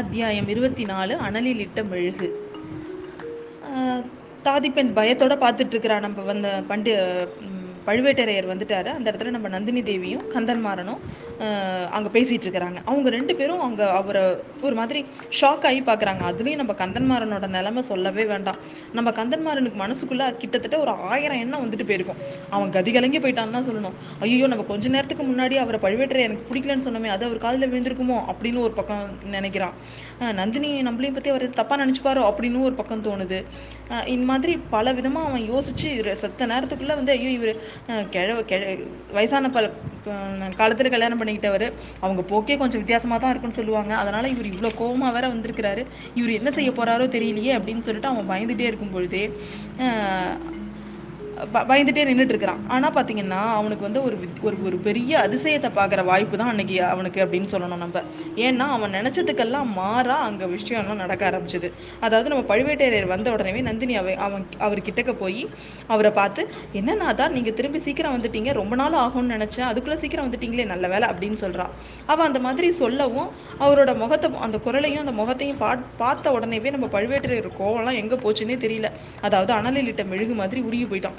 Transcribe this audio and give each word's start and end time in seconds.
அத்தியாயம் 0.00 0.48
இருபத்தி 0.48 0.84
நாலு 0.84 1.14
அனலில் 1.26 1.62
இட்ட 1.64 1.80
மெழுகு 1.82 2.28
தாதிப்பெண் 4.46 4.92
பயத்தோட 4.98 5.34
பார்த்துட்டு 5.42 5.74
இருக்கிறா. 5.74 5.96
நம்ம 6.00 6.22
வந்த 6.22 6.48
பண்டி 6.68 6.92
பழுவேட்டரையர் 7.88 8.48
வந்துட்டாரு. 8.52 8.90
அந்த 8.98 9.06
இடத்துல 9.10 9.32
நம்ம 9.36 9.50
நந்தினி 9.56 9.82
தேவியும் 9.90 10.24
கந்தன்மாறனும் 10.34 11.00
அங்கே 11.96 12.00
அங்க 12.00 12.08
பேசிட்டு 12.16 12.44
இருக்கிறாங்க. 12.46 12.78
அவங்க 12.90 13.08
ரெண்டு 13.16 13.32
பேரும் 13.38 13.62
அங்கே 13.66 13.86
அவரை 13.98 14.22
ஒரு 14.66 14.74
மாதிரி 14.80 15.00
ஷாக் 15.38 15.64
ஆகி 15.68 15.80
பார்க்குறாங்க. 15.88 16.22
அதுலேயும் 16.30 16.60
நம்ம 16.62 16.74
கந்தன்மாறனோட 16.80 17.46
நிலைமை 17.56 17.82
சொல்லவே 17.90 18.24
வேண்டாம். 18.32 18.58
நம்ம 18.96 19.12
கந்தன்மாறனுக்கு 19.18 19.78
மனசுக்குள்ள 19.84 20.24
கிட்டத்தட்ட 20.42 20.78
ஒரு 20.84 20.92
ஆயிரம் 21.12 21.40
எண்ணம் 21.44 21.62
வந்துட்டு 21.64 21.86
போயிருக்கும். 21.90 22.20
அவன் 22.56 22.74
கதி 22.76 22.92
கலங்கி 22.96 23.20
போயிட்டான்னு 23.24 23.56
தான் 23.58 23.66
சொல்லணும். 23.68 23.96
ஐயோ 24.26 24.48
நம்ம 24.54 24.66
கொஞ்ச 24.72 24.88
நேரத்துக்கு 24.96 25.26
முன்னாடி 25.30 25.56
அவரை 25.64 25.80
பழுவேட்டரை 25.86 26.22
எனக்கு 26.28 26.46
பிடிக்கலன்னு 26.50 26.86
சொன்னோமே 26.88 27.10
அது 27.14 27.26
அவர் 27.28 27.44
காதில் 27.46 27.70
விழுந்திருக்குமோ 27.72 28.18
அப்படின்னு 28.32 28.60
ஒரு 28.66 28.74
பக்கம் 28.80 29.04
நினைக்கிறான். 29.36 29.74
நந்தினி 30.40 30.70
நம்மளையும் 30.88 31.16
பற்றி 31.18 31.32
அவர் 31.34 31.46
தப்பாக 31.60 31.78
நினச்சிப்பாரோ 31.84 32.22
அப்படின்னு 32.30 32.66
ஒரு 32.68 32.74
பக்கம் 32.80 33.04
தோணுது. 33.08 33.40
இந்த 34.14 34.24
மாதிரி 34.32 34.52
பல 34.74 34.92
விதமாக 34.98 35.28
அவன் 35.30 35.46
யோசிச்சு 35.52 35.86
இவர் 35.96 36.20
செத்த 36.22 36.46
நேரத்துக்குள்ளே 36.52 36.94
வந்து 37.00 37.14
ஐயோ 37.16 37.30
இவர் 37.38 37.52
கிழவு 38.14 38.42
கிழ 38.50 38.62
வயசான 39.16 39.50
பல 39.56 39.64
காலத்தில் 40.04 40.58
காலத்துல 40.60 40.90
கல்யாணம் 40.94 41.20
பண்ணிக்கிட்டவர் 41.20 41.64
அவங்க 42.00 42.22
போக்கே 42.30 42.56
கொஞ்சம் 42.56 42.80
வித்தியாசமாக 42.82 43.18
தான் 43.20 43.32
இருக்குன்னு 43.32 43.58
சொல்லுவாங்க. 43.58 43.92
அதனால 44.02 44.28
இவர் 44.34 44.50
இவ்வளோ 44.52 44.70
கோவமா 44.80 45.08
வேற 45.16 45.26
வந்திருக்கிறாரு. 45.28 45.82
இவர் 46.18 46.38
என்ன 46.38 46.50
செய்ய 46.58 46.70
போறாரோ 46.70 47.06
தெரியலையே 47.16 47.52
அப்படின்னு 47.58 47.86
சொல்லிட்டு 47.88 48.12
அவன் 48.12 48.30
பயந்துட்டே 48.32 48.68
இருக்கும் 48.70 48.94
பொழுதே 48.96 49.24
பயந்துட்டே 51.54 52.02
நின்றுட்டு 52.08 52.32
இருக்கிறான் 52.32 52.60
ஆனால் 52.68 52.92
பார்த்தீங்கன்னா 52.92 53.40
அவனுக்கு 53.52 53.82
வந்து 53.82 54.02
ஒரு 54.04 54.16
வித்- 54.16 54.42
ஒரு 54.42 54.56
ஒரு 54.64 54.76
பெரிய 54.76 55.28
அதிசயத்தை 55.28 55.68
பார்க்குற 55.76 56.04
வாய்ப்பு 56.04 56.36
தான் 56.36 56.48
அன்னைக்கு 56.48 56.84
அவனுக்கு 56.84 57.24
அப்படின்னு 57.24 57.46
சொல்லணும் 57.52 57.76
நம்ம. 57.76 58.02
ஏன்னா 58.36 58.66
அவன் 58.76 58.92
நினச்சதுக்கெல்லாம் 58.92 59.72
மாறா 59.72 60.16
அங்கே 60.22 60.44
விஷயம்லாம் 60.44 60.94
நடக்க 60.94 61.30
ஆரம்பிச்சது. 61.30 61.68
அதாவது 62.00 62.28
நம்ம 62.28 62.56
பழுவேட்டரையர் 62.56 63.06
வந்த 63.06 63.32
உடனே 63.32 63.60
நந்தினி 63.60 63.96
அவ 63.96 64.14
அவன் 64.14 64.46
அவர் 64.58 64.78
கிட்டக்க 64.78 65.12
போய் 65.12 65.48
அவரை 65.86 66.10
பார்த்து 66.10 66.48
என்னன்னா 66.74 67.14
தான் 67.14 67.32
நீங்கள் 67.32 67.54
திரும்பி 67.54 67.78
சீக்கிரம் 67.78 68.16
வந்துட்டீங்க. 68.16 68.52
ரொம்ப 68.52 68.74
நாள் 68.74 68.92
ஆகும்னு 68.92 69.34
நினச்சேன். 69.36 69.60
அதுக்குள்ளே 69.60 69.98
சீக்கிரம் 69.98 70.32
வந்துட்டீங்களே 70.32 70.66
நல்ல 70.66 70.88
வேலை 70.88 71.08
அப்படின்னு 71.08 71.34
சொல்கிறான் 71.34 71.70
அவன் 72.06 72.26
அந்த 72.26 72.38
மாதிரி 72.38 72.70
சொல்லவும் 72.70 73.30
அவரோட 73.60 73.96
முகத்தை 73.96 74.30
அந்த 74.40 74.58
குரலையும் 74.58 75.00
அந்த 75.00 75.12
முகத்தையும் 75.12 75.56
பா 75.56 75.70
பார்த்த 75.96 76.30
உடனேவே 76.30 76.70
நம்ம 76.70 76.86
பழுவேட்டரையர் 76.86 77.50
கோவம்லாம் 77.58 77.94
எங்கே 77.94 78.14
போச்சுன்னே 78.14 78.56
தெரியல. 78.66 78.88
அதாவது 79.20 79.52
அனலில் 79.52 79.86
இட்ட 79.86 80.04
மெழுகு 80.04 80.34
மாதிரி 80.34 80.60
உருகி 80.60 80.84
போயிட்டான். 80.84 81.18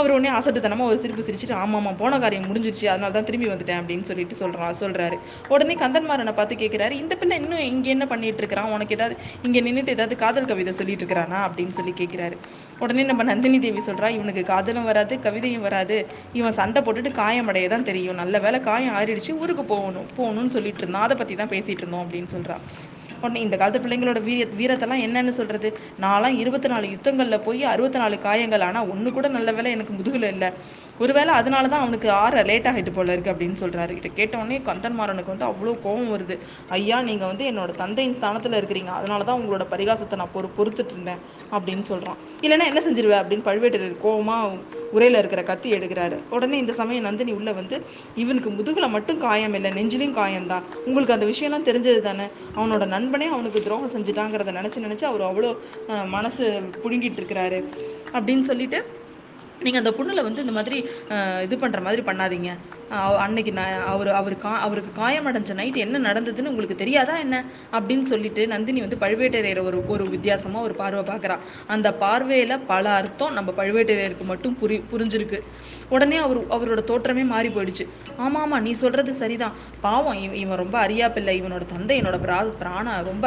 அவர் 0.00 0.12
உடனே 0.14 0.30
அசட்டுத்தனமா 0.38 0.86
ஒரு 0.88 0.98
சிரிப்பு 1.02 1.22
சிரிச்சுட்டு 1.26 1.54
ஆமாம்மா 1.60 1.92
போன 2.00 2.18
காரியம் 2.22 2.46
முடிஞ்சிருச்சு 2.48 2.86
அதனால 2.92 3.12
தான் 3.14 3.26
திரும்பி 3.28 3.46
வந்துட்டேன் 3.52 3.78
அப்படின்னு 3.80 4.08
சொல்லிட்டு 4.08 4.34
சொல்கிறான் 4.40 4.78
சொல்கிறாரு 4.80 5.16
உடனே 5.52 5.74
கந்தன்மாரனை 5.82 6.32
பார்த்து 6.38 6.58
கேட்குறாரு 6.62 6.94
இந்த 7.02 7.14
பிள்ளை 7.20 7.36
இன்னும் 7.42 7.64
இங்கே 7.70 7.90
என்ன 7.94 8.06
பண்ணிட்டு 8.10 8.42
இருக்கிறான்? 8.42 8.72
உனக்கு 8.76 8.96
ஏதாவது 8.96 9.14
இங்கே 9.46 9.60
நின்றுட்டு 9.66 9.94
ஏதாவது 9.96 10.16
காதல் 10.24 10.48
கவிதை 10.50 10.74
சொல்லிட்டு 10.80 11.02
இருக்கிறானா? 11.04 11.38
அப்படின்னு 11.46 11.76
சொல்லி 11.78 11.94
கேட்குறாரு 12.00 12.36
உடனே 12.82 13.04
நம்ம 13.10 13.24
நந்தினி 13.30 13.60
தேவி 13.66 13.84
சொல்கிறா 13.88 14.10
இவனுக்கு 14.16 14.44
காதலும் 14.52 14.88
வராது 14.90 15.16
கவிதையும் 15.26 15.64
வராது. 15.68 15.98
இவன் 16.40 16.58
சண்டை 16.60 16.82
போட்டுட்டு 16.86 17.12
காயமடைய 17.22 17.68
தான் 17.74 17.88
தெரியும். 17.90 18.20
நல்ல 18.22 18.38
வேலை 18.46 18.60
காயம் 18.68 18.96
ஆறிடுச்சு 18.98 19.38
ஊருக்கு 19.42 19.66
போகணும் 19.72 20.10
போகணும்னு 20.18 20.54
சொல்லிட்டு 20.58 20.82
இருந்தான். 20.84 21.06
அதை 21.08 21.16
பற்றி 21.22 21.36
தான் 21.42 21.52
பேசிகிட்டு 21.54 21.84
இருந்தோம் 21.84 22.04
அப்படின்னு 22.04 22.30
சொல்கிறான் 22.36 22.62
உடனே 23.20 23.40
இந்த 23.44 23.56
காலத்து 23.60 23.80
பிள்ளைங்களோட 23.82 24.18
வீர 24.26 24.46
வீரத்தெல்லாம் 24.58 25.02
என்னன்னு 25.04 25.32
சொல்றது? 25.38 25.68
நான்லாம் 26.02 26.34
இருபத்தி 26.40 26.68
நாலு 26.72 26.86
யுத்தங்களில் 26.94 27.44
போய் 27.46 27.62
அறுபத்தி 27.70 27.98
நாலு 28.02 28.16
காயங்கள் 28.24 28.64
ஆனால் 28.66 28.88
ஒன்று 28.92 29.10
கூட 29.16 29.26
நல்ல 29.36 29.52
வேலை 29.56 29.70
எனக்கு 29.76 29.85
முதுகுல 29.98 30.28
இல்லை. 30.34 30.50
ஒருவேளை 30.98 31.32
அதனால 31.34 31.68
தான் 31.68 31.82
அவனுக்கு 31.84 32.08
ஆற 32.10 32.42
லேட் 32.50 32.68
ஆகிட்டு 32.68 32.92
போல 32.92 33.12
இருக்கு 33.14 33.32
அப்படின்னு 33.32 33.56
சொல்றாரு. 33.62 33.92
இதை 33.96 34.10
கேட்ட 34.14 34.34
உடனே 34.38 34.58
கந்தன்மாறனுக்கு 34.68 35.32
வந்து 35.34 35.48
அவ்வளோ 35.48 35.74
கோபம் 35.82 36.12
வருது. 36.14 36.36
ஐயா 36.76 36.98
நீங்க 37.08 37.24
வந்து 37.26 37.44
என்னோட 37.50 37.70
தந்தையின் 37.82 38.16
ஸ்தானத்துல 38.20 38.58
இருக்கிறீங்க. 38.60 38.92
அதனால 39.00 39.24
தான் 39.24 39.40
உங்களோட 39.40 39.66
பரிகாசத்தை 39.74 40.16
நான் 40.20 40.34
பொறு 40.36 40.50
பொறுத்துட்டு 40.58 40.94
இருந்தேன் 40.96 41.20
அப்படின்னு 41.56 41.84
சொல்றான். 41.92 42.18
இல்லைன்னா 42.44 42.68
என்ன 42.72 42.82
செஞ்சிருவேன் 42.86 43.22
அப்படின்னு 43.22 43.46
பழுவேட்டரர் 43.50 44.02
கோவமா 44.06 44.38
உரையில 44.96 45.20
இருக்கிற 45.22 45.42
கத்தி 45.42 45.68
எடுக்கிறாரு. 45.76 46.16
உடனே 46.36 46.56
இந்த 46.62 46.72
சமயம் 46.80 47.06
நந்தினி 47.06 47.32
உள்ள 47.38 47.52
வந்து 47.52 47.76
இவனுக்கு 48.22 48.50
முதுகுல 48.50 48.88
மட்டும் 48.96 49.18
காயம் 49.24 49.56
இல்லை 49.58 49.70
நெஞ்சிலையும் 49.78 50.18
காயம்தான் 50.20 50.66
உங்களுக்கு 50.86 51.16
அந்த 51.16 51.26
விஷயம்லாம் 51.32 51.66
தெரிஞ்சது 51.68 52.00
தானே? 52.00 52.26
அவனோட 52.58 52.86
நண்பனே 52.94 53.26
அவனுக்கு 53.34 53.64
துரோகம் 53.66 53.94
செஞ்சுட்டாங்கிறத 53.96 54.54
நினைச்சு 54.60 54.84
நினைச்சு 54.86 55.06
அவர் 55.10 55.28
அவ்வளோ 55.30 55.50
மனசு 56.16 56.44
புடுங்கிட்டு 56.84 57.20
இருக்கிறாரு. 57.22 57.60
அப்படின்னு 58.16 58.46
சொல்லிட்டு 58.50 58.80
நீங்க 59.60 59.78
அந்த 59.78 59.92
புண்ணில் 59.92 60.24
வந்து 60.24 60.42
இந்த 60.42 60.54
மாதிரி 60.54 60.78
அஹ், 61.10 61.40
இது 61.44 61.54
பண்ற 61.58 61.78
மாதிரி 61.82 62.02
பண்ணாதீங்க. 62.02 62.50
அன்னைக்கு 63.22 63.52
நான் 63.52 63.84
அவர் 63.92 64.08
அவர் 64.16 64.34
கா 64.38 64.52
அவருக்கு 64.60 64.90
காயமடைஞ்ச 64.94 65.54
நைட் 65.54 65.76
என்ன 65.76 66.00
நடந்ததுன்னு 66.04 66.50
உங்களுக்கு 66.50 66.76
தெரியாதா 66.76 67.14
என்ன? 67.18 67.36
அப்படின்னு 67.72 68.04
சொல்லிட்டு 68.04 68.42
நந்தினி 68.46 68.80
வந்து 68.80 68.98
பழுவேட்டரையர் 69.00 69.60
ஒரு 69.64 69.78
ஒரு 69.88 70.04
வித்தியாசமா 70.12 70.58
ஒரு 70.60 70.74
பார்வை 70.74 71.02
பார்க்குறா. 71.04 71.36
அந்த 71.68 71.88
பார்வையில 72.02 72.56
பல 72.66 72.84
அர்த்தம் 72.96 73.32
நம்ம 73.32 73.52
பழுவேட்டரையருக்கு 73.56 74.26
மட்டும் 74.26 74.56
புரி 74.60 74.78
புரிஞ்சிருக்கு. 74.92 75.40
உடனே 75.90 76.18
அவர் 76.18 76.40
அவரோட 76.50 76.80
தோற்றமே 76.86 77.24
மாறி 77.26 77.48
போயிடுச்சு. 77.48 77.86
ஆமா 78.18 78.40
ஆமா 78.42 78.58
நீ 78.60 78.72
சொல்றது 78.76 79.14
சரிதான். 79.14 79.56
பாவம் 79.80 80.20
இவன் 80.20 80.40
இவன் 80.42 80.62
ரொம்ப 80.62 80.78
அறியா 80.78 81.08
பிள்ளை. 81.08 81.36
இவனோட 81.40 81.66
தந்தை 81.66 81.96
என்னோட 82.00 82.18
பிரா 82.22 82.38
பிராண 82.60 82.86
ரொம்ப 83.04 83.26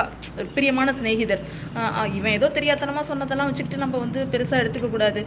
பிரியமான 0.55 0.93
சிநேகிதர். 0.93 1.43
ஆஹ் 1.75 2.11
இவன் 2.13 2.37
ஏதோ 2.37 2.49
தெரியாத்தனமா 2.53 3.03
சொன்னதெல்லாம் 3.07 3.49
வச்சுக்கிட்டு 3.49 3.85
நம்ம 3.85 3.97
வந்து 3.99 4.21
பெருசா 4.31 4.57
எடுத்துக்க 4.61 4.89
கூடாது. 4.89 5.23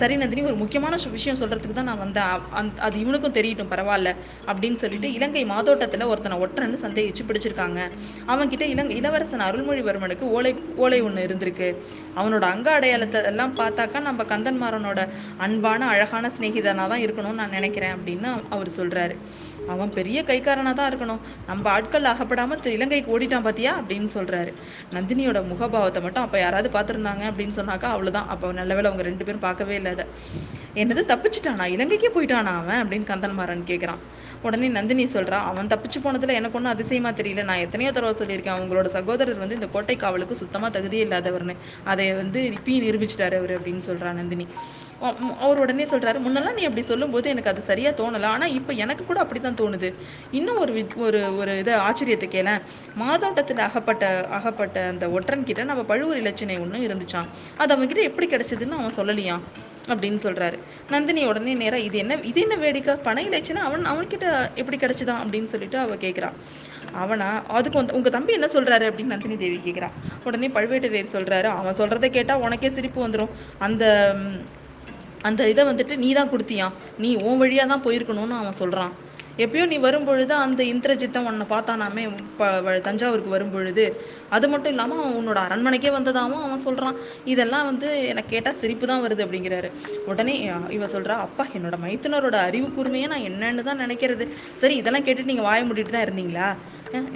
சரி 0.00 0.14
நந்தினி 0.20 0.42
ஒரு 0.48 0.56
முக்கியமான 0.60 0.94
விஷயம் 1.14 1.38
சொல்றதுக்கு 1.40 1.74
தான் 1.76 1.88
நான் 1.90 2.02
வந்தேன். 2.02 2.42
அது 2.86 2.96
இவனுக்கும் 3.02 3.34
தெரியட்டும் 3.38 3.70
பரவாயில்ல 3.72 4.10
அப்படின்னு 4.50 4.78
சொல்லிட்டு 4.82 5.08
இலங்கை 5.16 5.42
மாதோட்டத்துல 5.52 6.06
ஒருத்தனை 6.12 6.36
ஒற்றன்னு 6.44 6.78
சந்தேகிச்சு 6.84 7.26
பிடிச்சிருக்காங்க. 7.28 7.80
அவன்கிட்ட 8.32 8.66
இலங்கை 8.74 8.96
இளவரசன் 9.00 9.46
அருள்மொழிவர்மனுக்கு 9.48 10.26
ஓலை 10.36 10.52
ஓலை 10.84 11.00
ஒன்று 11.06 11.26
இருந்திருக்கு. 11.28 11.68
அவனோட 12.20 12.44
அங்க 12.54 12.70
அடையாளத்தை 12.78 13.22
எல்லாம் 13.32 13.56
பார்த்தாக்கா 13.62 14.00
நம்ம 14.08 14.26
கந்தன்மாறனோட 14.32 15.02
அன்பான 15.46 15.88
அழகான 15.94 16.30
சிநேகிதனா 16.36 16.86
தான் 16.92 17.04
இருக்கணும்னு 17.06 17.40
நான் 17.42 17.56
நினைக்கிறேன் 17.58 17.96
அப்படின்னு 17.98 18.30
அவர் 18.56 18.76
சொல்றாரு. 18.80 19.16
அவன் 19.68 19.92
பெரிய 19.92 20.22
கைக்காரனாக 20.22 20.74
தான் 20.74 20.92
இருக்கணும். 20.92 21.18
நம்ம 21.46 21.70
ஆட்கள் 21.70 22.04
அகப்படாமல் 22.04 22.64
இலங்கைக்கு 22.64 23.18
ஓடிட்டான் 23.18 23.42
பாத்தியா? 23.42 23.80
அப்படின்னு 23.80 24.08
சொல்றாரு. 24.14 24.52
நந்தினியோட 24.92 25.42
முகபாவத்தை 25.52 26.02
மட்டும் 26.02 26.22
அப்போ 26.22 26.38
யாராவது 26.38 26.70
பார்த்திருந்தாங்க 26.78 27.24
அப்படின்னு 27.30 27.56
சொன்னாக்கா 27.56 27.88
அவ்வளோதான் 27.94 28.26
அப்போ 28.26 28.52
நல்ல 28.52 28.74
வேளை 28.74 28.90
அவங்க 28.90 29.08
ரெண்டு 29.08 29.24
பேரும் 29.24 29.40
பார்க்கவே 29.40 29.74
இல்லை 29.74 29.92
அதை. 29.92 30.04
என்னது 30.74 31.02
தப்பிச்சிட்டானா? 31.12 31.64
இலங்கைக்கே 31.66 32.10
போயிட்டானா 32.14 32.52
அவன்? 32.62 32.88
அப்படின்னு 32.88 33.10
கந்தன்மாறன் 33.12 33.64
கேட்குறான் 33.66 33.98
உடனே 34.42 34.68
நந்தினி 34.68 35.04
சொல்றா 35.04 35.38
அவன் 35.50 35.66
தப்பிச்சு 35.66 35.98
போனதுல 36.04 36.32
எனக்கு 36.32 36.56
ஒன்றும் 36.56 36.72
அதிசயமா 36.72 37.10
தெரியல. 37.10 37.44
நான் 37.44 37.56
எத்தனையோ 37.56 37.92
தடவை 37.92 38.14
சொல்லியிருக்கேன். 38.18 38.56
அவங்களோட 38.58 38.86
சகோதரர் 38.86 39.38
வந்து 39.38 39.54
இந்த 39.54 39.66
கோட்டை 39.66 39.96
காவலுக்கு 39.96 40.36
சுத்தமாக 40.36 40.78
தகுதியே 40.78 41.04
இல்லாதவர்னு. 41.06 41.56
அதை 41.84 42.12
வந்து 42.12 42.40
இப்பயும் 42.40 42.86
நிரூபிச்சிட்டாரு 42.86 43.36
அவர் 43.36 43.62
அப்படின்னு 43.62 43.82
சொல்றா 43.86 44.12
நந்தினி. 44.12 44.46
அவர் 45.44 45.60
உடனே 45.62 45.84
சொல்கிறாரு 45.92 46.18
முன்னெல்லாம் 46.24 46.56
நீ 46.58 46.64
அப்படி 46.68 46.82
சொல்லும்போது 46.90 47.26
எனக்கு 47.32 47.50
அது 47.52 47.62
சரியாக 47.70 47.94
தோணலை. 48.00 48.28
ஆனால் 48.34 48.54
இப்போ 48.58 48.72
எனக்கு 48.84 49.04
கூட 49.10 49.18
அப்படி 49.24 49.40
தான் 49.40 49.58
தோணுது. 49.60 49.88
இன்னும் 50.38 50.60
ஒரு 50.62 50.72
ஒரு 51.06 51.20
ஒரு 51.40 51.54
இது 51.62 51.72
ஆச்சரியத்தை 51.88 52.28
கேளேன். 52.36 52.62
மாதோட்டத்தில் 53.02 53.66
அகப்பட்ட 53.68 54.04
அகப்பட்ட 54.38 54.86
அந்த 54.92 55.08
ஒற்றன் 55.16 55.46
கிட்ட 55.50 55.64
நம்ம 55.70 55.84
பழுவூர் 55.92 56.22
இலச்சினை 56.22 56.56
ஒன்று 56.64 56.86
இருந்துச்சான் 56.88 57.30
அது 57.62 57.74
அவன்கிட்ட 57.76 58.08
எப்படி 58.10 58.28
கிடைச்சதுன்னு 58.34 58.80
அவன் 58.80 58.98
சொல்லலையாம் 59.00 59.44
அப்படின்னு 59.90 60.20
சொல்றாரு. 60.24 60.56
நந்தினி 60.94 61.22
உடனே 61.30 61.54
நேராக 61.62 61.86
இது 61.88 61.96
என்ன 62.02 62.18
இது 62.30 62.40
என்ன 62.44 62.56
வேடிக்கை? 62.64 62.94
பண 63.06 63.22
இலச்சினை 63.28 63.62
அவன் 63.68 63.84
அவன்கிட்ட 63.92 64.26
எப்படி 64.60 64.76
கிடச்சிதான்? 64.84 65.22
அப்படின்னு 65.24 65.52
சொல்லிட்டு 65.54 65.78
அவ 65.84 65.96
கேட்குறான் 66.04 66.36
அவனா 67.02 67.28
அதுக்கு 67.58 67.80
வந்து 67.80 67.94
உங்க 67.98 68.08
தம்பி 68.16 68.32
என்ன 68.38 68.48
சொல்றாரு? 68.54 68.86
அப்படின்னு 68.90 69.14
நந்தினி 69.14 69.36
தேவி 69.42 69.58
கேட்குறான் 69.66 69.94
உடனே 70.28 70.50
பழுவேட்டரையர் 70.56 71.14
சொல்றாரு. 71.16 71.48
அவன் 71.60 71.78
சொல்றதை 71.80 72.10
கேட்டா 72.18 72.36
உனக்கே 72.46 72.70
சிரிப்பு 72.78 73.00
வந்துடும் 73.06 73.32
அந்த 73.66 73.84
அந்த 75.22 75.48
இதை 75.48 75.64
வந்துட்டு 75.70 75.96
நீ 75.96 76.10
தான் 76.12 76.32
கொடுத்தியான் 76.34 76.76
நீ 76.98 77.16
உன் 77.28 77.40
வழியாக 77.44 77.70
தான் 77.72 77.86
போயிருக்கணும்னு 77.86 78.38
அவன் 78.42 78.60
சொல்கிறான் 78.64 78.94
எப்பயோ 79.42 79.66
நீ 79.66 79.76
வரும்பொழுது 79.84 80.34
அந்த 80.34 80.62
இந்திரஜித்தன் 80.72 81.26
உன்னை 81.28 81.44
பார்த்தானாமே 81.52 82.02
ப 82.38 82.48
தஞ்சாவூருக்கு 82.86 83.34
வரும்பொழுது. 83.34 83.84
அது 84.36 84.46
மட்டும் 84.48 84.72
இல்லாமல் 84.72 84.98
அவன் 85.02 85.16
உன்னோட 85.20 85.38
அரண்மனைக்கே 85.46 85.90
வந்ததாகவும் 85.94 86.42
அவன் 86.46 86.64
சொல்கிறான் 86.66 86.98
இதெல்லாம் 87.32 87.68
வந்து 87.70 87.88
எனக்கு 88.08 88.32
கேட்டால் 88.34 88.58
சிரிப்பு 88.60 88.86
தான் 88.90 89.02
வருது 89.04 89.24
அப்படிங்கிறாரு. 89.26 89.70
உடனே 90.10 90.34
இவன் 90.40 90.66
இவ 90.76 91.16
அப்பா 91.26 91.46
என்னோட 91.58 91.78
மைத்துனரோட 91.84 92.38
அறிவு 92.48 92.68
கூர்மையை 92.76 93.08
நான் 93.14 93.26
என்னன்னு 93.30 93.66
தான் 93.70 93.82
நினைக்கிறது. 93.84 94.26
சரி 94.60 94.76
இதெல்லாம் 94.76 95.06
கேட்டுட்டு 95.08 95.32
நீங்கள் 95.32 95.48
வாய 95.50 95.62
மூடிட்டு 95.70 95.96
தான் 95.96 96.06
இருந்தீங்களா? 96.08 96.50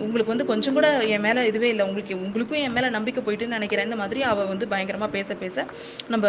உங்களுக்கு 0.05 0.33
வந்து 0.33 0.47
கொஞ்சம் 0.51 0.77
கூட 0.77 0.89
என் 1.15 1.25
மேலே 1.27 1.41
இதுவே 1.51 1.69
இல்லை. 1.73 1.85
உங்களுக்கு 1.89 2.15
உங்களுக்கும் 2.25 2.63
என் 2.67 2.75
மேலே 2.77 2.89
நம்பிக்கை 2.97 3.23
போயிட்டுன்னு 3.27 3.59
நினைக்கிறேன். 3.59 3.87
இந்த 3.89 3.99
மாதிரி 4.03 4.21
அவள் 4.33 4.51
வந்து 4.53 4.67
பயங்கரமாக 4.73 5.11
பேச 5.17 5.35
பேச 5.43 5.67
நம்ம 6.15 6.27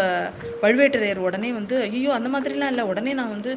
பழுவேட்டரையர் 0.63 1.25
உடனே 1.27 1.51
வந்து 1.59 1.77
ஐயோ 1.87 2.11
அந்த 2.17 2.31
மாதிரிலாம் 2.35 2.73
இல்லை. 2.73 2.85
உடனே 2.91 3.13
நான் 3.21 3.33
வந்து 3.35 3.53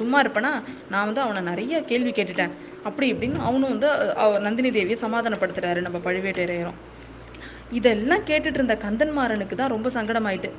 சும்மா 0.00 0.20
இருப்பேனா? 0.24 0.52
நான் 0.94 1.08
வந்து 1.10 1.24
அவனை 1.26 1.42
நிறைய 1.50 1.82
கேள்வி 1.92 2.12
கேட்டுட்டேன். 2.18 2.54
அப்படி 2.88 3.06
இப்படின்னு 3.14 3.46
அவனும் 3.48 3.72
வந்து 3.74 3.88
நந்தினி 4.46 4.70
தேவியை 4.78 4.98
சமாதானப்படுத்துறாரு 5.06 5.80
நம்ம 5.86 6.00
பழுவேட்டரையரும் 6.06 6.78
இதெல்லாம் 7.70 8.24
கேட்டுட்டு 8.26 8.58
இருந்த 8.60 8.78
கந்தன்மாறனுக்கு 8.84 9.54
தான் 9.54 9.72
ரொம்ப 9.74 9.88
சங்கடமாயிட்டு. 9.88 10.50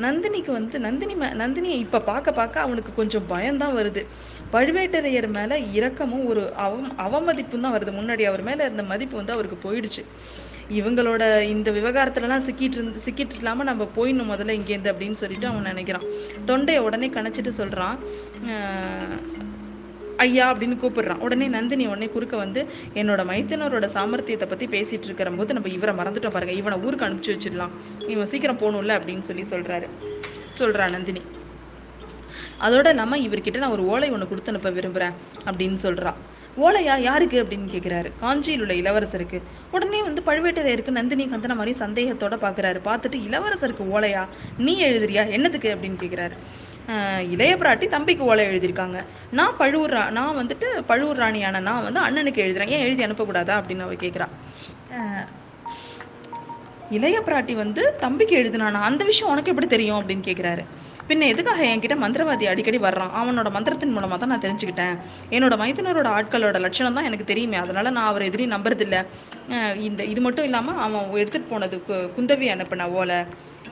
நந்தினிக்கு 0.00 0.52
வந்து 0.52 0.78
நந்தினி 0.78 1.14
மே 1.14 1.26
நந்தினியை 1.26 1.78
இப்போ 1.84 2.00
பார்க்க 2.00 2.32
பார்க்க 2.32 2.60
அவனுக்கு 2.60 2.92
கொஞ்சம் 2.94 3.26
பயம்தான் 3.26 3.76
வருது. 3.76 4.06
பழுவேட்டரையர் 4.52 5.28
மேலே 5.28 5.56
இரக்கமும் 5.72 6.26
ஒரு 6.26 6.54
அவம் 6.54 6.92
அவமதிப்பும் 6.98 7.60
தான் 7.60 7.76
வருது. 7.76 7.92
முன்னாடி 8.00 8.22
அவர் 8.22 8.42
மேலே 8.42 8.64
இருந்த 8.64 8.82
மதிப்பு 8.82 9.16
வந்து 9.16 9.32
அவருக்கு 9.32 9.58
போயிடுச்சு. 9.68 10.04
இவங்களோட 10.70 11.40
இந்த 11.42 11.70
விவகாரத்துலலாம் 11.70 12.46
சிக்கிட்டு 12.46 12.76
இருந்து 12.78 13.04
சிக்கிட்டு 13.04 13.36
இல்லாமல் 13.38 13.66
நம்ம 13.66 13.88
போயிடணும் 13.96 14.32
முதல்ல 14.32 14.56
இங்கேருந்து 14.60 14.92
அப்படின்னு 14.92 15.20
சொல்லிட்டு 15.22 15.46
அவன் 15.46 15.70
நினைக்கிறான். 15.72 16.08
தொண்டையை 16.44 16.82
உடனே 16.82 17.08
கணச்சிட்டு 17.08 17.48
சொல்கிறான் 17.48 17.98
ஐயா 20.18 20.54
அப்படின்னு 20.54 20.78
கூப்பிடுறான். 20.82 21.18
உடனே 21.18 21.46
நந்தினி 21.46 21.86
உடனே 21.86 22.08
குறுக்க 22.08 22.36
வந்து 22.36 22.66
என்னோட 22.94 23.22
மைத்தனரோட 23.30 23.86
சாமர்த்தியத்தை 23.94 24.46
பத்தி 24.46 24.66
பேசிட்டு 24.66 25.04
இருக்கிற 25.04 25.30
போது 25.30 25.52
நம்ம 25.52 25.68
இவரை 25.68 25.94
மறந்துட்டோம் 25.94 26.30
பாருங்க. 26.30 26.54
இவனை 26.54 26.78
ஊருக்கு 26.78 27.06
அனுப்பிச்சு 27.06 27.36
வச்சிடலாம். 27.36 27.70
இவன் 28.08 28.26
சீக்கிரம் 28.26 28.58
போகணும்ல 28.58 28.92
அப்படின்னு 28.98 29.20
சொல்லி 29.20 29.42
சொல்றாரு. 29.42 29.88
சொல்றா 30.58 30.90
நந்தினி. 30.90 31.20
அதோட 32.60 32.92
நம்ம 32.92 33.16
இவர்கிட்ட 33.16 33.56
நான் 33.56 33.70
ஒரு 33.70 33.86
ஓலை 33.86 34.10
ஒன்று 34.10 34.28
கொடுத்து 34.28 34.50
அனுப்ப 34.50 34.70
விரும்புகிறேன் 34.70 35.16
அப்படின்னு 35.44 35.76
சொல்றா. 35.82 36.14
ஓலையா? 36.60 37.00
யாருக்கு? 37.00 37.44
அப்படின்னு 37.44 37.72
கேட்குறாரு 37.72 38.12
காஞ்சியில் 38.20 38.60
உள்ள 38.60 38.74
இளவரசருக்கு. 38.74 39.42
உடனே 39.70 40.02
வந்து 40.02 40.22
பழுவேட்டரையருக்கு 40.26 40.88
நந்தினி 40.88 41.26
கந்தன 41.26 41.54
மாதிரி 41.54 41.78
சந்தேகத்தோட 41.78 42.34
பார்க்குறாரு 42.36 42.80
பார்த்துட்டு 42.84 43.18
இளவரசருக்கு 43.30 43.84
ஓலையா? 43.92 44.26
நீ 44.58 44.84
எழுதுறியா? 44.84 45.30
என்னத்துக்கு? 45.30 45.74
அப்படின்னு 45.74 46.02
கேட்குறாரு 46.02 46.30
இளைய 47.30 47.56
பிராட்டி 47.56 47.88
தம்பிக்கு 47.88 48.24
ஓலை 48.24 48.46
எழுதியிருக்காங்க. 48.46 49.04
நான் 49.30 49.56
பழுவூர் 49.56 49.92
ரா- 49.92 50.10
நான் 50.10 50.36
வந்துட்டு 50.36 50.64
பழுவூர் 50.86 51.16
ராணியான 51.16 51.60
நான் 51.60 51.92
வந்து 51.92 52.00
அண்ணனுக்கு 52.00 52.34
எழுதுறேன். 52.34 52.68
ஏன் 52.68 52.80
எழுதி 52.80 53.04
அனுப்பக்கூடாதா 53.04 53.62
அப்படின்னு 53.62 53.78
அவ 53.78 53.92
கேக்குறா. 53.92 54.26
இளைய 56.90 57.20
பிராட்டி 57.20 57.52
வந்து 57.52 57.96
தம்பிக்கு 58.00 58.36
எழுதுனானா? 58.36 58.72
அந்த 58.72 59.04
விஷயம் 59.04 59.32
உனக்கு 59.32 59.50
எப்படி 59.50 59.68
தெரியும் 59.68 59.98
அப்படின்னு 60.00 60.22
கேட்குறாரு 60.22 60.64
பின்ன 61.08 61.26
எதுக்காக 61.26 61.64
என்கிட்ட 61.64 61.96
மந்திரவாதி 62.04 62.44
அடிக்கடி 62.44 62.78
வர்றான்? 62.78 63.10
அவனோட 63.20 63.50
மந்திரத்தின் 63.50 63.96
மூலமா 63.96 64.18
தான் 64.18 64.28
நான் 64.28 64.40
தெரிஞ்சுக்கிட்டேன். 64.40 64.98
என்னோட 65.30 65.54
மைத்துனரோட 65.62 66.08
ஆட்களோட 66.18 66.60
லட்சணம் 66.60 66.94
தான் 66.94 67.04
எனக்கு 67.04 67.24
தெரியுமே. 67.24 67.56
அதனால 67.56 67.90
நான் 67.90 68.06
அவர் 68.06 68.22
எதிரி 68.22 68.46
நம்புறதில்ல. 68.46 69.06
இந்த 69.76 70.04
இது 70.04 70.20
மட்டும் 70.20 70.44
இல்லாம 70.44 70.72
அவன் 70.72 71.12
எடுத்துட்டு 71.12 71.48
போனது 71.48 71.82
கு- 71.88 72.08
குந்தவி 72.16 72.46
அனுப்பின 72.46 72.88
ஓலை. 72.88 73.16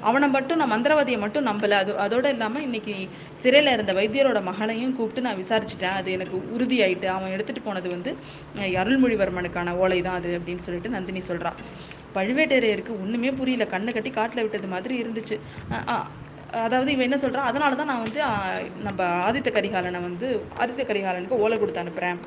அவனை 0.00 0.28
மட்டும் 0.28 0.58
நான் 0.58 0.72
மந்திரவாதியை 0.72 1.18
மட்டும் 1.18 1.46
நம்பலை. 1.46 1.70
அது 1.70 1.92
அதோட 2.06 2.24
இல்லாமல் 2.24 2.62
இன்னைக்கு 2.62 2.94
சிறையில் 3.34 3.72
இருந்த 3.72 3.92
வைத்தியரோட 3.92 4.42
மகளையும் 4.42 4.96
கூப்பிட்டு 4.96 5.20
நான் 5.20 5.42
விசாரிச்சுட்டேன். 5.42 5.96
அது 6.00 6.12
எனக்கு 6.12 6.36
உறுதியாயிட்டு 6.56 7.04
அவன் 7.04 7.32
எடுத்துகிட்டு 7.32 7.62
போனது 7.64 7.88
வந்து 7.88 8.16
அருள்மொழிவர்மனுக்கான 8.56 9.70
ஓலை 9.70 10.02
தான் 10.02 10.14
அது 10.14 10.40
அப்படின்னு 10.40 10.64
சொல்லிட்டு 10.66 10.88
நந்தினி 10.88 11.20
சொல்கிறான் 11.20 11.54
பழுவேட்டரையருக்கு 12.14 12.92
ஒன்றுமே 13.04 13.30
புரியல. 13.30 13.66
கண்ணை 13.66 13.92
கட்டி 13.92 14.10
காட்டில் 14.10 14.42
விட்டது 14.42 14.66
மாதிரி 14.66 15.02
இருந்துச்சு. 15.02 15.38
அதாவது 16.66 16.92
இவன் 16.92 17.06
என்ன 17.10 17.18
சொல்றா 17.22 17.42
அதனால 17.50 17.74
தான் 17.74 17.86
நான் 17.86 18.04
வந்து 18.06 18.20
நம்ம 18.82 19.02
ஆதித்த 19.28 19.50
கரிகாலனை 19.50 20.00
வந்து 20.00 20.28
ஆதித்த 20.62 20.82
கரிகாலனுக்கு 20.90 21.42
ஓலை 21.44 21.58
கொடுத்து 21.58 21.82
அனுப்புறேன். 21.82 22.18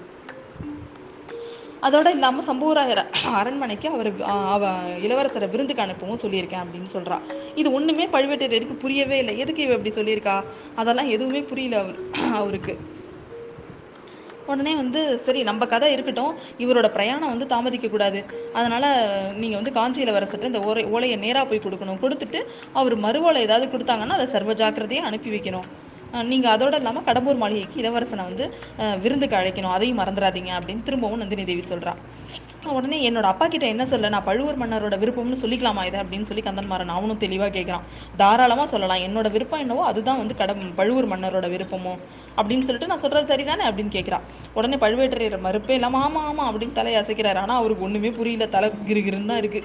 அதோட 1.88 2.08
இல்லாம 2.10 2.42
சம்புவராயர் 2.42 3.02
அரண்மனைக்கு 3.24 3.90
அவர் 3.90 4.10
அவ 4.56 4.72
இளவரசரை 5.06 5.48
விருந்துக்கு 5.50 5.86
அனுப்பவும் 5.86 6.22
சொல்லியிருக்கேன் 6.24 6.64
அப்படின்னு 6.64 6.90
சொல்றா. 6.96 7.18
இது 7.56 7.72
ஒண்ணுமே 7.72 8.08
பழுவேட்டரையருக்கு 8.08 8.84
புரியவே 8.84 9.18
இல்லை. 9.18 9.38
எதுக்கு 9.38 9.64
இவ 9.64 9.78
இப்படி 9.78 9.96
சொல்லியிருக்கா? 10.00 10.44
அதெல்லாம் 10.76 11.10
எதுவுமே 11.10 11.42
புரியல 11.42 11.80
அவர் 11.80 12.00
அவருக்கு. 12.34 12.76
உடனே 14.54 14.74
வந்து 14.82 15.02
சரி 15.26 15.42
நம்ம 15.50 15.66
கதை 15.74 15.92
இருக்கட்டும். 15.96 16.34
இவரோட 16.64 16.88
பிரயாணம் 16.96 17.34
வந்து 17.34 17.48
தாமதிக்க 17.54 17.90
கூடாது. 17.96 18.22
அதனால 18.60 18.86
நீங்க 19.42 19.56
வந்து 19.60 19.76
காஞ்சி 19.78 20.02
இளவரசர்ட்ட 20.06 20.52
இந்த 20.52 20.64
ஓலை 20.70 20.86
ஓலையை 20.96 21.20
நேராக 21.26 21.46
போய் 21.52 21.66
கொடுக்கணும். 21.68 22.02
கொடுத்துட்டு 22.06 22.42
அவர் 22.82 22.96
மறுவோலை 23.06 23.42
ஏதாவது 23.50 23.68
கொடுத்தாங்கன்னா 23.76 24.18
அதை 24.20 24.28
சர்வ 24.36 24.56
ஜாக்கிரதையா 24.64 25.06
அனுப்பி 25.12 25.32
வைக்கணும். 25.36 25.70
நீங்கள் 26.32 26.40
நீங்க 26.40 26.48
அதோட 26.56 26.76
இல்லாம 26.82 27.02
கடம்பூர் 27.08 27.42
மாளிகைக்கு 27.42 27.82
இளவரசனை 27.82 28.24
வந்து 28.30 28.46
விருந்துக்கு 29.04 29.36
அழைக்கணும். 29.40 29.74
அதையும் 29.78 30.00
மறந்துடாதீங்க 30.00 30.52
அப்படின்னு 30.60 30.86
திரும்பவும் 30.88 31.22
நந்தினி 31.22 31.44
தேவி 31.50 31.64
சொல்றா. 31.72 31.94
உடனே 32.68 32.98
என்னோட 33.10 33.28
அப்பா 33.32 33.46
கிட்ட 33.48 33.66
என்ன 33.74 33.84
சொல்ல 33.92 34.10
நான் 34.14 34.26
பழுவூர் 34.28 34.58
மன்னரோட 34.62 34.96
விருப்பம்னு 35.02 35.38
சொல்லிக்கலாமா 35.44 35.84
இதை? 35.90 36.00
அப்படின்னு 36.04 36.28
சொல்லி 36.30 36.44
கந்தன்மாரன் 36.48 36.92
அவனும் 36.96 37.20
தெளிவாக 37.24 37.52
கேட்குறான் 37.58 37.86
தாராளமாக 38.22 38.68
சொல்லலாம். 38.74 39.04
என்னோட 39.08 39.28
விருப்பம் 39.36 39.62
என்னவோ 39.64 39.84
அதுதான் 39.92 40.20
வந்து 40.22 40.36
கட 40.42 40.54
பழுவூர் 40.80 41.08
மன்னரோட 41.12 41.48
விருப்பமோ 41.54 41.94
அப்படின்னு 42.38 42.66
சொல்லிட்டு 42.68 42.90
நான் 42.92 43.02
சொல்றது 43.04 43.32
சரிதானே 43.32 43.64
அப்படின்னு 43.70 43.94
கேட்குறான் 43.96 44.26
உடனே 44.58 44.80
பழுவேட்டரையர் 44.84 45.38
மறுப்பே 45.48 45.78
இல்லாம 45.80 46.02
ஆமா 46.08 46.24
ஆமா 46.32 46.44
அப்படின்னு 46.50 46.78
தலையை 46.80 46.98
அசைக்கிறாரு. 47.02 47.40
ஆனால் 47.44 47.60
அவருக்கு 47.62 47.86
ஒண்ணுமே 47.88 48.12
புரியல. 48.20 48.48
தலை 48.58 48.70
கிருகிருன்னு 48.90 49.32
தான் 49.32 49.42
இருக்கு. 49.44 49.62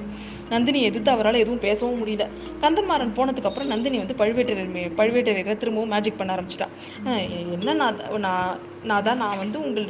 நந்தினி 0.52 0.82
எதிர்த்து 0.90 1.14
அவரால் 1.17 1.43
எதுவும் 1.43 1.64
பேசவும் 1.67 2.00
முடியல. 2.02 2.26
கந்தன்மாறன் 2.64 3.17
போனதுக்கு 3.19 3.50
அப்புறம் 3.50 3.73
நந்தினி 3.75 3.99
வந்து 4.05 4.19
பழுவேட்டரையர் 4.23 4.97
பழுவேட்டரையரை 5.00 5.56
திரும்பவும் 5.64 5.93
மேஜிக் 5.97 6.20
பண்ண 6.20 6.37
ஆரம்பிச்சிட்டா. 6.37 6.70
என்ன 7.56 7.76
நான் 7.82 8.00
நான் 8.26 8.56
நான் 8.90 9.06
தான் 9.11 9.23
நான் 9.25 9.40
வந்து 9.44 9.58
உங்கள் 9.67 9.88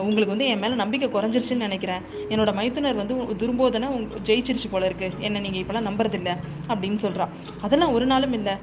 உங்களுக்கு 0.00 0.34
வந்து 0.34 0.46
என் 0.46 0.58
மேலே 0.58 0.74
நம்பிக்கை 0.74 1.08
குறைஞ்சிருச்சுன்னு 1.08 1.66
நினைக்கிறேன். 1.66 2.02
என்னோட 2.28 2.50
மைத்துனர் 2.54 3.00
வந்து 3.00 3.14
துரும்போதனை 3.14 3.40
துர்ம்போதனை 3.42 3.88
ஜெயிச்சிருச்சு 4.28 4.68
போல 4.70 4.86
இருக்கு. 4.90 5.08
என்ன 5.18 5.40
நீங்கள் 5.44 5.62
இப்போலாம் 5.62 5.88
நம்புறதில்ல 5.88 6.30
அப்படின்னு 6.68 6.98
சொல்றா. 7.02 7.26
அதெல்லாம் 7.60 7.92
ஒரு 7.92 8.06
நாளும் 8.12 8.32
இல்லை. 8.32 8.54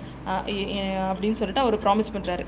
அப்படின்னு 1.11 1.37
சொல்லிட்டு 1.41 1.63
அவர் 1.65 1.77
ப்ராமிஸ் 1.83 2.13
பண்ணுறாரு 2.15 2.43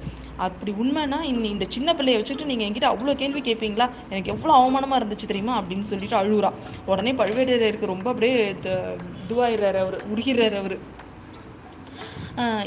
அப்படி 0.45 0.72
உண்மைன்னா 0.81 1.19
இன்னி 1.31 1.50
இந்த 1.56 1.66
சின்ன 1.75 1.94
பிள்ளைய 1.94 2.19
வச்சுட்டு 2.19 2.50
நீங்கள் 2.51 2.68
என்கிட்ட 2.68 2.88
அவ்வளோ 2.94 3.13
கேள்வி 3.16 3.42
கேட்பீங்களா 3.42 3.86
எனக்கு 4.10 4.33
எவ்வளோ 4.36 4.54
அவமானமாக 4.62 5.00
இருந்துச்சு 5.01 5.30
தெரியுமா? 5.31 5.56
அப்படின்னு 5.62 5.89
சொல்லிட்டு 5.92 6.18
அழுகுறா 6.22 6.51
உடனே 6.86 7.12
பழுவேடையருக்கு 7.13 7.92
ரொம்ப 7.94 8.07
அப்படியே 8.12 8.39
த- 8.66 8.95
இதுவாயிடுறாரு 9.24 9.80
அவரு 9.86 10.00
உருகிறாரு 10.13 10.57
அவர். 10.63 10.77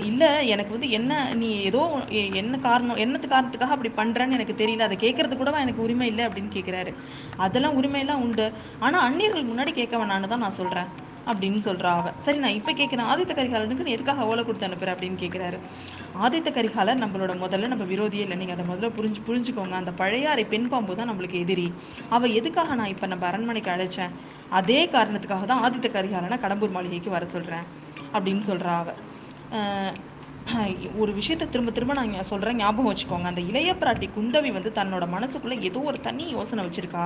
இல்லை 0.09 0.31
எனக்கு 0.55 0.73
வந்து 0.77 0.89
என்ன 0.99 1.13
நீ 1.43 1.49
ஏதோ 1.71 1.83
என்ன 2.41 2.59
காரணம் 2.69 3.01
என்னத்து 3.05 3.29
காரணத்துக்காக 3.29 3.75
அப்படி 3.77 3.91
பண்ணுறேன்னு 4.01 4.37
எனக்கு 4.39 4.61
தெரியல. 4.61 4.87
அதை 4.89 4.99
கேட்கறது 5.05 5.39
கூடவா 5.41 5.65
எனக்கு 5.67 5.85
உரிமை 5.87 6.09
இல்லை 6.13 6.27
அப்படின்னு 6.29 6.51
கேட்குறாரு 6.57 6.93
அதெல்லாம் 7.47 7.79
உரிமையெல்லாம் 7.81 8.23
உண்டு. 8.27 8.47
ஆனால் 8.85 9.05
அந்நியர்கள் 9.09 9.51
முன்னாடி 9.51 9.73
கேட்க 9.81 9.97
வேணான்னு 10.03 10.33
தான் 10.35 10.45
நான் 10.47 10.59
சொல்கிறேன் 10.61 10.91
அப்படின்னு 11.31 11.61
சொல்கிறா 11.67 11.91
அவ. 11.99 12.09
சரி 12.25 12.39
நான் 12.43 12.57
இப்போ 12.59 12.73
கேட்குறேன் 12.81 13.09
ஆதித்த 13.13 13.33
கரிகாலனுக்கு 13.37 13.87
நீ 13.87 13.93
எதுக்காக 13.97 14.27
ஓலை 14.31 14.43
கொடுத்து 14.49 14.67
அனுப்புற 14.69 14.91
அப்படின்னு 14.95 15.17
கேட்குறாரு 15.23 15.59
ஆதித்த 16.25 16.49
கரிகாலர் 16.57 17.01
நம்மளோட 17.05 17.33
முதல்ல 17.45 17.71
நம்ம 17.73 17.85
விரோதியே 17.93 18.25
இல்லை. 18.27 18.37
நீங்கள் 18.41 18.57
அதை 18.57 18.67
முதல்ல 18.71 18.91
புரிஞ்சு 18.99 19.23
புரிஞ்சுக்கோங்க. 19.29 19.75
அந்த 19.83 19.95
பழையாறை 20.03 20.45
பெண் 20.53 20.69
பாம்பு 20.75 20.99
தான் 21.01 21.11
நம்மளுக்கு 21.13 21.41
எதிரி. 21.45 21.67
அவள் 22.17 22.37
எதுக்காக 22.41 22.75
நான் 22.81 22.93
இப்போ 22.95 23.09
நம்ம 23.15 23.27
அரண்மனைக்கு 23.31 23.73
அழைச்சேன்? 23.77 24.15
அதே 24.61 24.81
காரணத்துக்காக 24.97 25.47
தான் 25.53 25.65
ஆதித்த 25.69 25.89
கரிகாலனை 25.97 26.39
கடம்பூர் 26.45 26.77
மாளிகைக்கு 26.77 27.17
வர 27.17 27.27
சொல்கிறேன் 27.35 27.67
அப்படின்னு 28.17 28.45
சொல்கிறா 28.53 28.75
அவள் 28.85 29.01
ஒரு 31.03 31.13
விஷயத்தை 31.19 31.47
திரும்ப 31.53 31.71
திரும்ப 31.77 31.95
நான் 31.99 32.29
சொல்கிறேன் 32.31 32.59
ஞாபகம் 32.63 32.89
வச்சுக்கோங்க. 32.91 33.29
அந்த 33.31 33.43
இளைய 33.51 33.71
பிராட்டி 33.81 34.07
குந்தவி 34.17 34.51
வந்து 34.57 34.71
தன்னோட 34.79 35.05
மனசுக்குள்ளே 35.15 35.57
ஏதோ 35.69 35.81
ஒரு 35.91 35.99
தனி 36.07 36.25
யோசனை 36.37 36.63
வச்சுருக்கா 36.67 37.05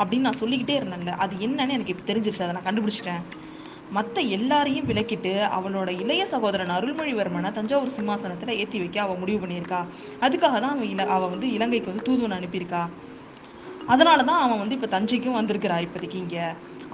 அப்படின்னு 0.00 0.26
நான் 0.28 0.40
சொல்லிக்கிட்டே 0.42 0.76
இருந்தேன்ல. 0.80 1.14
அது 1.24 1.34
என்னன்னு 1.46 1.76
எனக்கு 1.76 1.94
இப்போ 1.94 2.06
தெரிஞ்சிருச்சு. 2.10 2.44
அதை 2.46 2.54
நான் 2.56 2.68
கண்டுபிடிச்சிட்டேன். 2.68 3.22
மற்ற 3.96 4.20
எல்லாரையும் 4.36 4.88
விலக்கிட்டு 4.90 5.32
அவளோட 5.56 5.90
இளைய 6.02 6.22
சகோதரன் 6.34 6.74
அருள்மொழிவர்மனை 6.76 7.50
தஞ்சாவூர் 7.58 7.96
சிம்மாசனத்தில் 7.96 8.58
ஏற்றி 8.62 8.78
வைக்க 8.82 8.98
அவள் 9.06 9.20
முடிவு 9.22 9.40
பண்ணியிருக்கா. 9.42 9.80
அதுக்காக 10.26 10.54
தான் 10.64 10.74
அவன் 10.76 10.90
இல 10.94 11.06
அவள் 11.16 11.32
வந்து 11.34 11.48
இலங்கைக்கு 11.56 11.90
வந்து 11.92 12.06
தூதுவன் 12.08 12.38
அனுப்பியிருக்கா. 12.38 12.82
அதனாலதான் 13.92 14.42
அவன் 14.44 14.60
வந்து 14.62 14.76
இப்போ 14.78 14.88
தஞ்சைக்கும் 14.96 15.38
வந்திருக்கிறா 15.38 15.78
இப்போதைக்கு 15.86 16.18
இங்கே. 16.24 16.44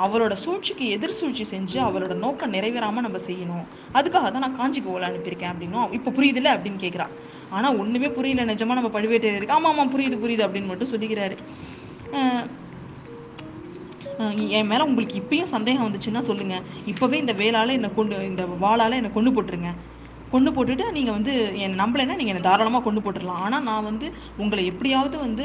அவளோட 0.04 0.35
சூழ்ச்சிக்கு 0.42 0.85
எதிர் 0.95 1.16
சூழ்ச்சி 1.18 1.45
செஞ்சு 1.52 1.78
அவளோட 1.87 2.14
நோக்கம் 2.25 2.52
நிறைவேறாமல் 2.57 3.07
நம்ம 3.07 3.21
செய்யணும். 3.26 3.64
அதுக்காக 3.99 4.30
தான் 4.35 4.45
நான் 4.45 4.59
காஞ்சிக்கு 4.61 4.92
ஓலை 4.95 5.07
அனுப்பியிருக்கேன் 5.09 5.52
அப்படின்னும் 5.52 5.92
இப்போ 5.99 6.11
புரியுதுல்ல 6.18 6.52
அப்படின்னு 6.57 6.80
கேட்குறா 6.85 7.07
ஆனால் 7.57 7.78
ஒன்றுமே 7.83 8.09
புரியல 8.18 8.45
நிஜமா 8.52 8.76
நம்ம 8.78 8.90
பழுவேட்டரையருக்கு 8.97 9.57
ஆமாம் 9.57 9.73
ஆமாம் 9.73 9.92
புரியுது 9.95 10.16
புரியுது 10.25 10.47
அப்படின்னு 10.47 10.71
மட்டும் 10.73 10.92
சொல்லிக்கிறாரு. 10.95 11.37
என் 14.59 14.71
மேல 14.71 14.85
உங்களுக்கு 14.85 15.16
இப்பயும் 15.21 15.52
சந்தேகம் 15.52 15.87
வந்துச்சுன்னா 15.87 16.23
சொல்லுங்க. 16.28 16.57
இப்போவே 16.92 17.16
இந்த 17.25 17.35
வேலால 17.42 17.75
என்னை 17.78 17.90
கொண்டு 17.99 18.16
இந்த 18.30 18.45
வாளால 18.64 18.99
என்னை 19.00 19.12
கொண்டு 19.12 19.33
போட்டுருங்க. 19.37 19.73
கொண்டு 20.32 20.50
போட்டுட்டு 20.56 20.85
நீங்கள் 20.97 21.16
வந்து 21.16 21.32
என்னை 21.64 21.76
நம்பலைன்னா 21.82 22.16
நீங்கள் 22.20 22.35
என்னை 22.35 22.44
தாராளமாக 22.47 22.85
கொண்டு 22.87 23.02
போட்டுடலாம். 23.04 23.42
ஆனால் 23.47 23.64
நான் 23.68 23.87
வந்து 23.90 24.06
உங்களை 24.42 24.62
எப்படியாவது 24.73 25.16
வந்து 25.26 25.44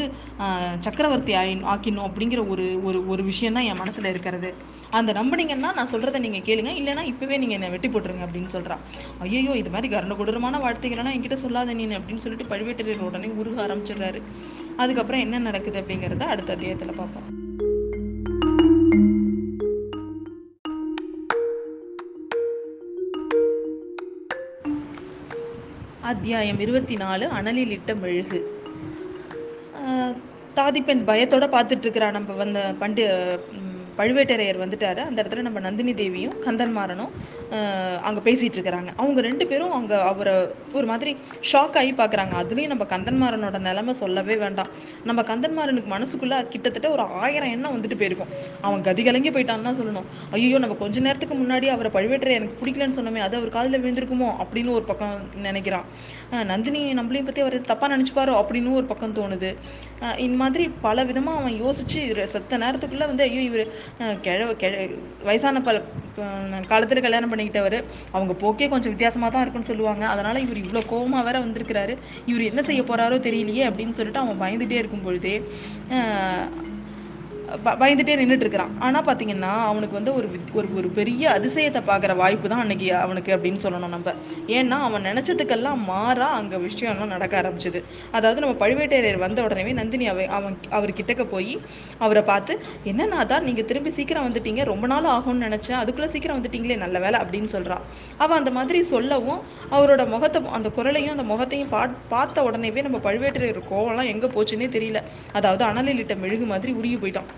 சக்கரவர்த்தி 0.86 1.34
ஆயி 1.42 1.54
ஆக்கிடணும் 1.74 2.08
அப்படிங்கிற 2.10 2.42
ஒரு 2.54 2.66
ஒரு 2.88 3.02
ஒரு 3.14 3.24
விஷயம் 3.32 3.58
தான் 3.58 3.68
என் 3.72 3.82
மனசில் 3.84 4.12
இருக்கிறது. 4.14 4.52
அந்த 5.00 5.12
நம்பினீங்கன்னா 5.20 5.70
நான் 5.78 5.92
சொல்கிறத 5.94 6.20
நீங்கள் 6.26 6.46
கேளுங்க. 6.48 6.72
இல்லைன்னா 6.80 7.06
இப்போவே 7.12 7.38
நீங்கள் 7.44 7.58
என்னை 7.60 7.70
வெட்டி 7.76 7.90
போட்டுருங்க 7.94 8.26
அப்படின்னு 8.28 8.52
சொல்கிறான் 8.56 8.84
ஐயோ 9.28 9.54
இது 9.62 9.72
மாதிரி 9.76 9.90
கருண 9.94 10.16
கொடூரமான 10.20 10.60
வார்த்தைகள்லாம் 10.66 11.16
என்கிட்ட 11.18 11.40
சொல்லாத 11.46 11.74
நீ 11.80 11.86
அப்படின்னு 12.00 12.26
சொல்லிட்டு 12.26 12.52
பழுவேட்டரையர் 12.54 13.08
உடனே 13.10 13.32
உருக 13.42 13.60
ஆரம்பிச்சிடுறாரு. 13.68 14.22
அதுக்கப்புறம் 14.84 15.24
என்ன 15.28 15.46
நடக்குது 15.50 15.80
அப்படிங்கிறத 15.84 16.28
அடுத்த 16.36 16.56
அத்தியாயத்தில் 16.58 17.00
பார்ப்போம். 17.02 17.30
அத்தியாயம் 26.12 26.60
இருபத்தி 26.60 26.96
நாலு 26.96 27.26
அனலில் 27.38 27.74
இட்ட 27.76 27.92
மெழுகு. 27.96 28.40
தாதிப்பெண் 30.58 31.04
பயத்தோட 31.10 31.46
பார்த்துட்டு 31.54 31.86
இருக்கிறா 31.86 32.08
நம்ம 32.12 32.34
வந்த 32.34 32.60
பண்டி 32.80 33.04
பழுவேட்டரையர் 33.98 34.60
வந்துட்டாரு. 34.64 35.02
அந்த 35.10 35.20
இடத்துல 35.24 35.46
நம்ம 35.48 35.60
நந்தினி 35.60 35.94
தேவியும் 35.94 36.36
கந்தன்மாரனும் 36.46 37.14
அங்கே 38.08 38.22
பேசிகிட்டு 38.28 38.58
இருக்கிறாங்க. 38.58 38.92
அவங்க 39.02 39.20
ரெண்டு 39.28 39.46
பேரும் 39.50 39.74
அங்கே 39.78 39.98
அவரை 40.12 40.34
ஒரு 40.78 40.86
மாதிரி 40.92 41.12
ஷாக் 41.52 41.76
ஆகி 41.82 41.92
பார்க்குறாங்க 42.00 42.34
அதுலேயும் 42.42 42.72
நம்ம 42.74 42.86
கந்தன்மாறனோட 42.94 43.58
நிலைமை 43.68 43.94
சொல்லவே 44.02 44.36
வேண்டாம். 44.44 44.70
நம்ம 45.10 45.24
கந்தன்மாறனுக்கு 45.32 45.92
மனசுக்குள்ளே 45.96 46.38
கிட்டத்தட்ட 46.54 46.90
ஒரு 46.96 47.04
ஆயிரம் 47.24 47.54
எண்ணம் 47.56 47.76
வந்துட்டு 47.76 47.98
போயிருக்கும். 48.02 48.32
அவன் 48.68 48.86
கதி 48.88 49.04
கலங்கி 49.08 49.32
போயிட்டான்னு 49.36 49.68
தான் 49.70 49.80
சொல்லணும். 49.82 50.08
ஐயோ 50.38 50.60
நம்ம 50.66 50.78
கொஞ்ச 50.84 51.04
நேரத்துக்கு 51.08 51.38
முன்னாடி 51.44 51.70
அவரை 51.76 51.92
பழுவேற்றை 51.98 52.34
எனக்கு 52.40 52.58
பிடிக்கலன்னு 52.62 52.98
சொன்னோமே 53.00 53.24
அது 53.28 53.38
அவர் 53.42 53.56
காதில் 53.58 53.82
விழுந்திருக்குமோ 53.84 54.32
அப்படின்னு 54.46 54.74
ஒரு 54.80 54.86
பக்கம் 54.92 55.16
நினைக்கிறான். 55.48 55.88
நந்தினி 56.52 56.84
நம்மளையும் 57.02 57.30
பற்றி 57.30 57.44
அவர் 57.46 57.58
தப்பாக 57.72 57.92
நினச்சிப்பாரோ 57.96 58.36
அப்படின்னு 58.42 58.78
ஒரு 58.82 58.88
பக்கம் 58.94 59.16
தோணுது. 59.20 59.52
இந்த 60.26 60.36
மாதிரி 60.44 60.64
பல 60.88 61.04
விதமாக 61.12 61.40
அவன் 61.42 61.60
யோசிச்சு 61.64 62.00
செத்த 62.36 62.58
நேரத்துக்குள்ளே 62.66 63.06
வந்து 63.12 63.26
ஐயோ 63.28 63.44
இவர் 63.50 63.72
கிழ 64.26 64.40
கிழ 64.62 64.74
வயசான 65.28 65.62
பல 65.70 65.78
காலத்தில் 66.72 67.06
கல்யாணம் 67.06 67.32
பண்ணி 67.32 67.43
பண்ணிக்கிட்டவர். 67.44 67.84
அவங்க 68.12 68.34
போக்கே 68.34 68.68
கொஞ்சம் 68.68 68.90
வித்தியாசமாக 68.90 69.32
தான் 69.32 69.42
இருக்குன்னு 69.42 69.68
சொல்லுவாங்க. 69.68 70.06
அதனால 70.06 70.40
இவர் 70.40 70.58
இவ்வளோ 70.58 70.88
கோபமாக 70.88 71.24
வேற 71.24 71.46
வந்திருக்கிறாரு. 71.46 71.96
இவர் 72.26 72.42
என்ன 72.42 72.64
செய்ய 72.64 72.82
போறாரோ 72.82 73.20
தெரியலையே 73.20 73.70
அப்படின்னு 73.70 73.92
சொல்லிட்டு 73.92 74.20
அவன் 74.20 74.42
பயந்துட்டே 74.42 74.72
இருக்கும் 74.72 75.02
பொழுதே 75.02 75.36
அஹ் 75.90 76.48
பயந்துட்டே 77.66 78.14
நின்றுட்டு 78.20 78.44
இருக்கிறான் 78.44 78.72
ஆனால் 78.80 79.04
பார்த்தீங்கன்னா 79.04 79.52
அவனுக்கு 79.64 79.96
வந்து 79.96 80.16
ஒரு 80.16 80.28
வித்- 80.28 80.54
ஒரு 80.54 80.68
ஒரு 80.76 80.88
பெரிய 80.90 81.40
அதிசயத்தை 81.40 81.82
பார்க்குற 81.88 82.16
வாய்ப்பு 82.16 82.50
தான் 82.50 82.60
அன்னைக்கு 82.60 82.96
அவனுக்கு 82.96 83.36
அப்படின்னு 83.36 83.60
சொல்லணும் 83.64 83.88
நம்ம. 83.88 84.14
ஏன்னா 84.48 84.78
அவன் 84.82 85.04
நினச்சதுக்கெல்லாம் 85.04 85.84
மாறா 85.86 86.28
அங்கே 86.34 86.56
விஷயம்லாம் 86.56 87.06
நடக்க 87.06 87.42
ஆரம்பிச்சது. 87.42 87.80
அதாவது 88.12 88.42
நம்ம 88.42 88.68
பழுவேட்டரையர் 88.68 89.18
வந்த 89.18 89.44
உடனே 89.44 89.74
நந்தினி 89.74 90.08
அவ 90.08 90.26
அவன் 90.30 90.58
அவர் 90.70 90.90
கிட்டக்க 90.90 91.24
போய் 91.24 91.54
அவரை 91.98 92.24
பார்த்து 92.24 92.54
என்னன்னா 92.86 93.26
தான் 93.26 93.44
நீங்கள் 93.44 93.66
திரும்பி 93.66 93.90
சீக்கிரம் 93.90 94.28
வந்துட்டீங்க. 94.28 94.64
ரொம்ப 94.64 94.88
நாள் 94.88 95.04
ஆகும்னு 95.06 95.46
நினச்சேன். 95.48 95.72
அதுக்குள்ளே 95.74 96.12
சீக்கிரம் 96.12 96.44
வந்துட்டீங்களே 96.44 96.78
நல்ல 96.78 97.00
வேலை 97.00 97.20
அப்படின்னு 97.20 97.46
சொல்கிறான் 97.46 97.82
அவன் 98.18 98.38
அந்த 98.38 98.52
மாதிரி 98.52 98.82
சொல்லவும் 98.84 99.42
அவரோட 99.72 100.08
முகத்தை 100.08 100.42
அந்த 100.52 100.70
குரலையும் 100.70 101.12
அந்த 101.12 101.24
முகத்தையும் 101.24 101.70
பா 101.70 101.82
பார்த்த 102.08 102.42
உடனேவே 102.42 102.82
நம்ம 102.82 102.98
பழுவேட்டரையர் 102.98 103.62
கோவம்லாம் 103.72 104.06
எங்கே 104.06 104.28
போச்சுன்னே 104.28 104.68
தெரியல. 104.78 105.00
அதாவது 105.32 105.66
அனலிலிட்ட 105.66 106.18
மெழுகு 106.18 106.46
மாதிரி 106.46 106.72
உருகி 106.72 106.96
போயிட்டான். 106.96 107.30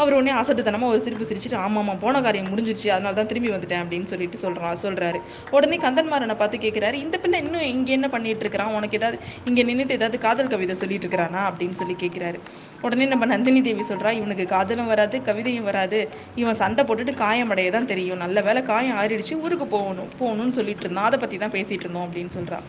அவர் 0.00 0.14
உடனே 0.16 0.32
அசட்டுத்தனமா 0.40 0.86
ஒரு 0.92 1.00
சிரிப்பு 1.04 1.24
சிரிச்சுட்டு 1.30 1.58
ஆமாம்மா 1.64 1.94
போன 2.02 2.20
காரியம் 2.26 2.50
முடிஞ்சிருச்சு 2.52 2.88
அதனால 2.94 3.14
தான் 3.18 3.30
திரும்பி 3.30 3.50
வந்துட்டேன் 3.54 3.82
அப்படின்னு 3.84 4.10
சொல்லிட்டு 4.12 4.38
சொல்கிறான் 4.44 4.80
சொல்கிறாரு 4.84 5.18
உடனே 5.56 5.76
கந்தன்மாரனை 5.84 6.36
பார்த்து 6.42 6.62
கேட்குறாரு 6.64 6.96
இந்த 7.04 7.16
பிள்ளை 7.22 7.38
இன்னும் 7.44 7.66
இங்கே 7.72 7.92
என்ன 7.98 8.08
பண்ணிட்டு 8.14 8.44
இருக்கிறான்? 8.46 8.74
உனக்கு 8.78 8.98
ஏதாவது 9.00 9.18
இங்கே 9.48 9.64
நின்றுட்டு 9.70 9.96
ஏதாவது 9.98 10.18
காதல் 10.26 10.52
கவிதை 10.54 10.76
சொல்லிட்டு 10.82 11.06
இருக்கிறானா? 11.06 11.42
அப்படின்னு 11.50 11.78
சொல்லி 11.80 11.96
கேட்குறாரு 12.04 12.40
உடனே 12.86 13.06
நம்ம 13.12 13.26
நந்தினி 13.32 13.62
தேவி 13.68 13.84
சொல்கிறா 13.92 14.12
இவனுக்கு 14.20 14.46
காதலும் 14.54 14.90
வராது 14.92 15.18
கவிதையும் 15.28 15.68
வராது. 15.70 16.00
இவன் 16.42 16.60
சண்டை 16.62 16.84
போட்டுட்டு 16.88 17.14
காயமடைய 17.24 17.70
தான் 17.76 17.90
தெரியும். 17.92 18.22
நல்ல 18.24 18.40
வேலை 18.48 18.62
காயம் 18.70 18.98
ஆறிடுச்சு 19.02 19.36
ஊருக்கு 19.44 19.68
போகணும் 19.76 20.10
போகணும்னு 20.22 20.56
சொல்லிட்டு 20.60 20.86
இருந்தான். 20.86 21.08
அதை 21.10 21.18
பற்றி 21.24 21.38
தான் 21.44 21.54
பேசிட்டு 21.58 21.86
இருந்தோம் 21.86 22.06
அப்படின்னு 22.08 22.34
சொல்கிறான் 22.38 22.66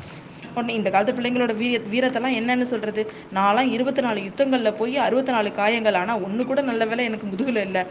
உடனே 0.56 0.74
இந்த 0.78 0.90
காலத்து 0.94 1.14
பிள்ளைங்களோட 1.18 1.54
வீர 1.60 1.76
வீரத்தெல்லாம் 1.92 2.36
என்னன்னு 2.40 2.66
சொல்றது? 2.72 3.02
நான்லாம் 3.38 3.70
இருபத்தி 3.76 4.02
நாலு 4.06 4.20
யுத்தங்களில் 4.26 4.78
போய் 4.80 4.96
அறுபத்தி 5.06 5.32
நாலு 5.36 5.50
காயங்கள் 5.60 5.98
ஆனால் 6.00 6.24
ஒன்று 6.26 6.44
கூட 6.50 6.62
நல்ல 6.70 6.86
வேலை 6.90 7.04
எனக்கு 7.10 7.21
எனக்கு 7.22 7.34
முதுகில் 7.34 7.66
இல்லை. 7.68 7.82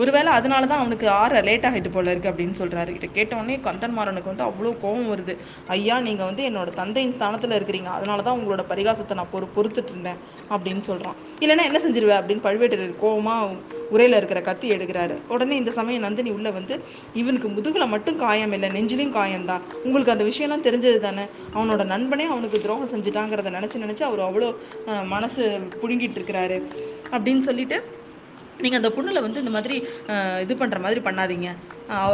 ஒருவேளை 0.00 0.30
அதனால 0.38 0.62
தான் 0.70 0.80
அவனுக்கு 0.82 1.06
ஆற 1.20 1.34
லேட் 1.46 1.66
ஆகிட்டு 1.68 1.90
போல 1.92 2.12
இருக்கு 2.14 2.30
அப்படின்னு 2.30 2.56
சொல்றாரு. 2.60 2.90
இதை 2.96 3.06
கேட்ட 3.16 3.32
உடனே 3.40 3.54
கந்தன்மாறனுக்கு 3.66 4.30
வந்து 4.32 4.44
அவ்வளோ 4.48 4.72
கோபம் 4.82 5.08
வருது. 5.12 5.34
ஐயா 5.74 5.96
நீங்கள் 6.06 6.28
வந்து 6.30 6.42
என்னோட 6.48 6.70
தந்தையின் 6.80 7.14
ஸ்தானத்தில் 7.16 7.54
இருக்கிறீங்க. 7.58 7.90
அதனால 7.98 8.24
தான் 8.26 8.36
உங்களோட 8.38 8.64
பரிகாசத்தை 8.72 9.14
நான் 9.20 9.32
பொறு 9.32 9.46
பொறுத்துட்டு 9.56 9.92
இருந்தேன் 9.94 10.20
அப்படின்னு 10.54 10.82
சொல்கிறான் 10.90 11.16
இல்லைன்னா 11.44 11.64
என்ன 11.70 11.80
செஞ்சிருவேன் 11.86 12.20
அப்படின்னு 12.20 12.44
பழுவேட்டரர் 12.48 12.94
கோபமாக 13.04 13.74
உரையில் 13.94 14.18
இருக்கிற 14.20 14.40
கத்தி 14.50 14.66
எடுக்கிறாரு. 14.76 15.16
உடனே 15.34 15.56
இந்த 15.62 15.72
சமயம் 15.78 16.06
நந்தினி 16.06 16.30
உள்ள 16.36 16.48
வந்து 16.58 16.74
இவனுக்கு 17.22 17.48
முதுகில் 17.56 17.92
மட்டும் 17.94 18.20
காயம் 18.24 18.54
இல்லை 18.58 18.70
நெஞ்சிலையும் 18.76 19.16
காயம்தான் 19.18 19.64
உங்களுக்கு 19.86 20.14
அந்த 20.16 20.26
விஷயம்லாம் 20.30 20.66
தெரிஞ்சது 20.68 21.00
தானே? 21.08 21.26
அவனோட 21.56 21.82
நண்பனே 21.94 22.26
அவனுக்கு 22.34 22.64
துரோகம் 22.64 22.92
செஞ்சுட்டாங்கிறத 22.94 23.52
நினச்சி 23.58 23.84
நினச்சி 23.86 24.04
அவர் 24.10 24.26
அவ்வளோ 24.28 24.50
மனசு 25.16 25.44
புடுங்கிட்டு 25.82 26.18
இருக்கிறாரு. 26.20 26.58
அப்படின்னு 27.14 27.44
சொல்லிட்டு 27.50 27.78
நீங்கள் 28.62 28.80
அந்த 28.80 28.90
புண்ணில் 28.96 29.24
வந்து 29.24 29.40
இந்த 29.42 29.52
மாதிரி 29.56 29.76
இது 30.44 30.54
பண்ணுற 30.60 30.78
மாதிரி 30.84 31.00
பண்ணாதீங்க. 31.06 31.48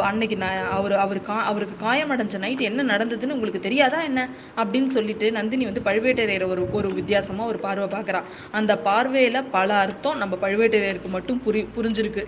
அன்னைக்கு 0.08 0.36
நான் 0.42 0.64
அவர் 0.76 0.94
அவர் 1.02 1.18
கா 1.28 1.36
அவருக்கு 1.50 1.76
காயமடைஞ்ச 1.84 2.38
நைட் 2.44 2.62
என்ன 2.68 2.84
நடந்ததுன்னு 2.90 3.36
உங்களுக்கு 3.36 3.60
தெரியாதா 3.66 3.98
என்ன? 4.08 4.20
அப்படின்னு 4.62 4.90
சொல்லிட்டு 4.96 5.26
நந்தினி 5.36 5.64
வந்து 5.68 5.82
பழுவேட்டரையர் 5.88 6.44
ஒரு 6.54 6.62
ஒரு 6.78 6.88
வித்தியாசமாக 6.98 7.50
ஒரு 7.52 7.58
பார்வை 7.66 7.86
பார்க்குறா. 7.94 8.20
அந்த 8.60 8.72
பார்வையில் 8.88 9.48
பல 9.56 9.68
அர்த்தம் 9.84 10.20
நம்ம 10.22 10.38
பழுவேட்டரையருக்கு 10.44 11.12
மட்டும் 11.16 11.40
புரி 11.46 11.62
புரிஞ்சிருக்கு. 11.76 12.24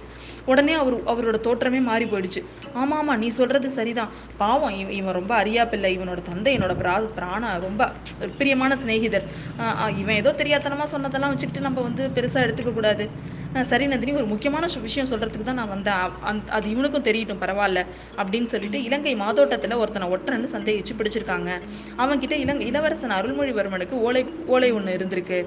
உடனே 0.52 0.74
அவர் 0.82 0.96
அவரோட 1.12 1.40
தோற்றமே 1.48 1.82
மாறி 1.90 2.06
போயிடுச்சு. 2.14 2.42
ஆமாம் 2.80 2.98
ஆமாம் 3.00 3.20
நீ 3.24 3.28
சொல்கிறது 3.40 3.68
சரிதான். 3.78 4.10
பாவம் 4.42 4.76
இவன் 4.80 4.96
இவன் 5.00 5.18
ரொம்ப 5.20 5.34
அறியா 5.42 5.64
பிள்ளை 5.74 5.92
இவனோட 5.98 6.22
தந்தை 6.30 6.52
என்னோட 6.58 6.74
பிரா 6.82 6.96
பிராண 7.18 7.52
ரொம்ப 7.66 7.90
பிரியமான 8.40 8.76
சிநேகிதர். 8.82 9.28
இவன் 10.02 10.20
ஏதோ 10.22 10.32
தெரியாதனமாக 10.42 10.90
சொன்னதெல்லாம் 10.96 11.32
வச்சுக்கிட்டு 11.34 11.68
நம்ம 11.68 11.82
வந்து 11.88 12.04
பெருசாக 12.18 12.46
எடுத்துக்க 12.46 12.72
கூடாது. 12.80 13.06
சரி 13.62 13.84
நந்தினி 13.90 14.12
ஒரு 14.20 14.26
முக்கியமான 14.30 14.68
விஷயம் 14.84 15.08
சொல்கிறதுக்கு 15.10 15.44
தான் 15.48 15.58
நான் 15.60 15.70
வந்தேன். 15.72 16.14
அது 16.56 16.66
இவனுக்கும் 16.72 17.04
தெரியட்டும் 17.08 17.40
பரவாயில்ல 17.42 17.80
அப்படின்னு 18.20 18.48
சொல்லிட்டு 18.52 18.78
இலங்கை 18.86 19.12
மாதோட்டத்தில் 19.22 19.74
ஒருத்தனை 19.82 20.06
ஒற்றன்னு 20.14 20.48
சந்தேகிச்சு 20.54 20.94
பிடிச்சிருக்காங்க. 20.98 21.50
அவன்கிட்ட 22.02 22.36
இலங்கை 22.44 22.66
இளவரசன் 22.70 23.16
அருள்மொழிவர்மனுக்கு 23.18 23.98
ஓலை 24.06 24.22
ஓலை 24.54 24.70
ஒன்று 24.78 24.96
இருந்திருக்கு. 24.98 25.38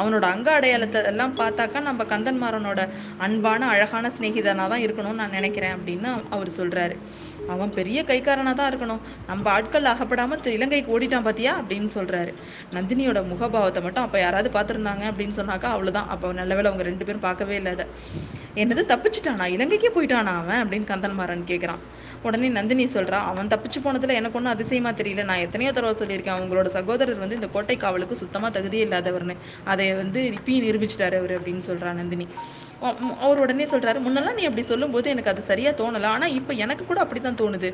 அவனோட 0.00 0.24
அங்க 0.34 0.50
அடையாளத்தை 0.58 1.02
எல்லாம் 1.12 1.36
பார்த்தாக்கா 1.42 1.80
நம்ம 1.88 2.04
கந்தன்மாறனோட 2.12 2.82
அன்பான 3.26 3.68
அழகான 3.74 4.10
சிநேகிதனாக 4.18 4.68
தான் 4.74 4.84
இருக்கணும்னு 4.86 5.22
நான் 5.22 5.36
நினைக்கிறேன் 5.38 5.76
அப்படின்னு 5.78 6.10
அவர் 6.36 6.58
சொல்கிறாரு 6.60 6.96
அவன் 7.48 7.74
பெரிய 7.74 8.04
கைக்காரனாக 8.04 8.54
தான் 8.54 8.70
இருக்கணும். 8.72 9.00
நம்ம 9.26 9.50
ஆட்கள் 9.50 9.84
அகப்படாமல் 9.84 10.40
திரு 10.40 10.54
இலங்கைக்கு 10.54 10.98
ஓடிட்டான் 10.98 11.22
பாத்தியா? 11.22 11.52
அப்படின்னு 11.60 11.90
சொல்கிறாரு 11.94 12.34
நந்தினியோட 12.72 13.22
முகபாவத்தை 13.32 13.82
மட்டும் 13.82 14.04
அப்போ 14.04 14.18
யாராவது 14.18 14.50
பார்த்துருந்தாங்க 14.56 15.04
அப்படின்னு 15.10 15.36
சொன்னாக்கா 15.36 15.70
அவ்வளோதான் 15.74 16.08
அப்போ 16.08 16.32
நல்ல 16.32 16.54
வேளை 16.54 16.70
அவங்க 16.70 16.88
ரெண்டு 16.90 17.04
பேரும் 17.04 17.26
பார்க்கவே 17.28 17.56
இல்லை 17.56 17.72
அதை. 17.72 17.86
என்னது 18.54 18.82
தப்பிச்சிட்டானா? 18.92 19.46
இலங்கைக்கே 19.56 19.90
போயிட்டானா 19.96 20.32
அவன்? 20.42 20.62
அப்படின்னு 20.64 20.90
கந்தன்மாறன் 20.92 21.48
கேட்குறான் 21.52 21.82
உடனே 22.22 22.48
நந்தினி 22.48 22.86
சொல்கிறான் 22.86 23.26
அவன் 23.30 23.48
தப்பிச்சு 23.48 23.78
போனதில் 23.84 24.18
எனக்கு 24.18 24.38
ஒன்றும் 24.38 24.52
அதிசயமாக 24.52 25.02
தெரியல. 25.02 25.24
நான் 25.24 25.42
எத்தனையோ 25.46 25.72
தடவை 25.72 25.94
சொல்லியிருக்கேன். 26.00 26.36
அவங்களோட 26.36 26.66
சகோதரர் 26.66 27.18
வந்து 27.18 27.34
இந்த 27.34 27.48
கோட்டை 27.48 27.76
காவலுக்கு 27.76 28.16
சுத்தமாக 28.16 28.60
தகுதியே 28.60 28.84
இல்லாதவர்னு. 28.86 29.36
அதை 29.64 29.94
வந்து 29.94 30.32
இப்பயும் 30.38 30.64
நிரூபிச்சிட்டாரு 30.68 31.18
அவர் 31.18 31.40
அப்படின்னு 31.40 31.58
சொல்கிறான் 31.58 31.94
நந்தினி. 31.94 32.28
அவர் 33.24 33.40
உடனே 33.44 33.64
சொல்கிறாரு 33.64 33.98
முன்னெல்லாம் 34.04 34.38
நீ 34.38 34.44
அப்படி 34.48 34.64
சொல்லும்போது 34.70 35.06
எனக்கு 35.12 35.32
அது 35.32 35.42
சரியாக 35.50 35.74
தோணலை. 35.80 36.08
ஆனால் 36.14 36.34
இப்போ 36.38 36.52
எனக்கு 36.64 36.84
கூட 36.86 37.00
அப்படி 37.04 37.20
தான் 37.20 37.38
தோணுது. 37.42 37.68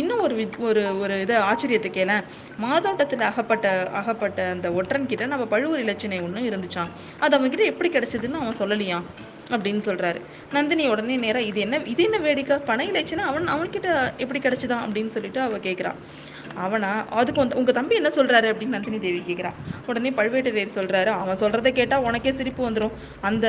இன்னும் 0.00 0.22
ஒரு 0.26 0.34
வி 0.38 0.44
ஒரு 0.68 0.82
ஒரு 1.02 1.14
இதை 1.24 1.36
ஆச்சரியத்தை 1.50 1.90
கேளேன். 1.98 2.24
மாதோட்டத்தில் 2.64 3.24
அகப்பட்ட 3.30 3.66
அகப்பட்ட 4.00 4.48
அந்த 4.54 4.70
ஒற்றன் 4.80 5.08
கிட்ட 5.12 5.26
நம்ம 5.34 5.46
பழுவூர் 5.54 5.84
இலச்சினை 5.84 6.20
ஒன்று 6.26 6.48
இருந்துச்சான் 6.50 6.92
அது 7.24 7.32
அவங்ககிட்ட 7.38 7.66
எப்படி 7.72 7.90
கிடைச்சதுன்னு 7.96 8.42
அவன் 8.42 8.60
சொல்லலையாம் 8.62 9.06
அப்படின்னு 9.54 9.82
சொல்றாரு. 9.88 10.20
நந்தினி 10.54 10.84
உடனே 10.92 11.16
நேராக 11.24 11.48
இது 11.50 11.60
என்ன 11.64 11.80
இது 11.92 12.02
என்ன 12.08 12.18
வேடிக்கை? 12.26 12.56
பண 12.70 12.84
இலைச்சுன்னா 12.90 13.24
அவன் 13.32 13.52
அவன்கிட்ட 13.54 13.90
எப்படி 14.22 14.40
கிடச்சிதான்? 14.46 14.84
அப்படின்னு 14.86 15.14
சொல்லிட்டு 15.16 15.40
அவள் 15.40 15.66
கேட்குறான் 15.68 15.98
அவனா 16.64 16.90
அதுக்கு 17.20 17.42
வந்து 17.42 17.58
உங்க 17.60 17.72
தம்பி 17.78 17.94
என்ன 18.00 18.10
சொல்றாரு? 18.18 18.48
அப்படின்னு 18.52 18.76
நந்தினி 18.76 18.98
தேவி 18.98 19.20
கேட்குறான் 19.28 19.56
உடனே 19.86 20.10
பழுவேட்டரையர் 20.18 20.76
சொல்றாரு. 20.78 21.10
அவன் 21.22 21.40
சொல்றதை 21.44 21.72
கேட்டால் 21.72 22.06
உனக்கே 22.10 22.32
சிரிப்பு 22.40 22.62
வந்துடும் 22.68 22.96
அந்த 23.20 23.46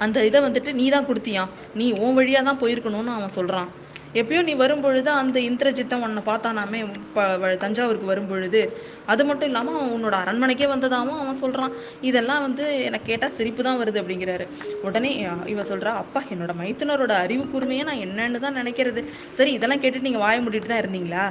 அந்த 0.00 0.24
இதை 0.24 0.40
வந்துட்டு 0.40 0.72
நீ 0.74 0.88
தான் 0.90 1.06
கொடுத்தியான் 1.06 1.52
நீ 1.74 1.86
உன் 2.00 2.14
வழியாக 2.14 2.44
தான் 2.44 2.60
போயிருக்கணும்னு 2.60 3.16
அவன் 3.16 3.34
சொல்கிறான் 3.34 3.70
எப்பயோ 4.14 4.40
நீ 4.42 4.54
வரும்பொழுது 4.54 5.10
அந்த 5.14 5.38
இந்திரஜித்தம் 5.40 6.02
உன்னை 6.02 6.22
பார்த்தானாமே 6.24 6.78
ப 7.14 7.26
தஞ்சாவூருக்கு 7.60 8.06
வரும்பொழுது. 8.06 8.60
அது 9.06 9.22
மட்டும் 9.24 9.48
இல்லாமல் 9.48 9.76
அவன் 9.76 9.92
உன்னோட 9.96 10.16
அரண்மனைக்கே 10.22 10.66
வந்ததாகவும் 10.66 11.20
அவன் 11.20 11.36
சொல்கிறான் 11.36 11.74
இதெல்லாம் 12.00 12.42
வந்து 12.42 12.64
எனக்கு 12.80 13.06
கேட்டால் 13.06 13.36
சிரிப்பு 13.36 13.62
தான் 13.62 13.78
வருது 13.80 14.00
அப்படிங்கிறாரு. 14.02 14.46
உடனே 14.82 15.12
அஹ், 15.26 15.46
இவ 15.46 15.66
அப்பா 15.96 16.22
என்னோட 16.30 16.54
மைத்துனரோட 16.60 17.12
அறிவு 17.24 17.44
கூர்மையை 17.52 17.84
நான் 17.84 18.02
என்னன்னு 18.06 18.40
தான் 18.40 18.58
நினைக்கிறது. 18.60 19.02
சரி 19.36 19.52
இதெல்லாம் 19.52 19.82
கேட்டுட்டு 19.82 20.08
நீங்கள் 20.08 20.26
வாய 20.26 20.38
மூடிட்டு 20.40 20.66
தான் 20.66 20.82
இருந்தீங்களா? 20.84 21.24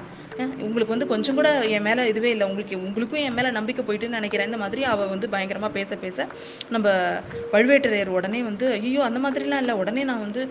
உங்களுக்கு 0.65 0.93
வந்து 0.93 1.07
கொஞ்சம் 1.11 1.37
கூட 1.39 1.49
என் 1.75 1.85
மேல 1.87 2.05
இதுவே 2.11 2.29
இல்லை. 2.33 2.45
உங்களுக்கு 2.49 2.75
உங்களுக்கும் 2.87 3.23
என் 3.27 3.35
மேல 3.37 3.49
நம்பிக்கை 3.57 3.83
போயிட்டுன்னு 3.87 4.19
நினைக்கிறேன். 4.19 4.49
இந்த 4.49 4.59
மாதிரி 4.63 4.81
அவ 4.91 5.07
வந்து 5.13 5.27
பயங்கரமா 5.33 5.69
பேச 5.77 5.95
பேச 6.03 6.27
நம்ம 6.75 6.87
பழுவேட்டரையர் 7.53 8.15
உடனே 8.17 8.41
வந்து 8.49 8.67
ஐயோ 8.77 9.01
அந்த 9.09 9.21
மாதிரிலாம் 9.25 9.63
இல்லை. 9.63 9.75
உடனே 9.83 10.03
நான் 10.11 10.25
வந்து 10.27 10.43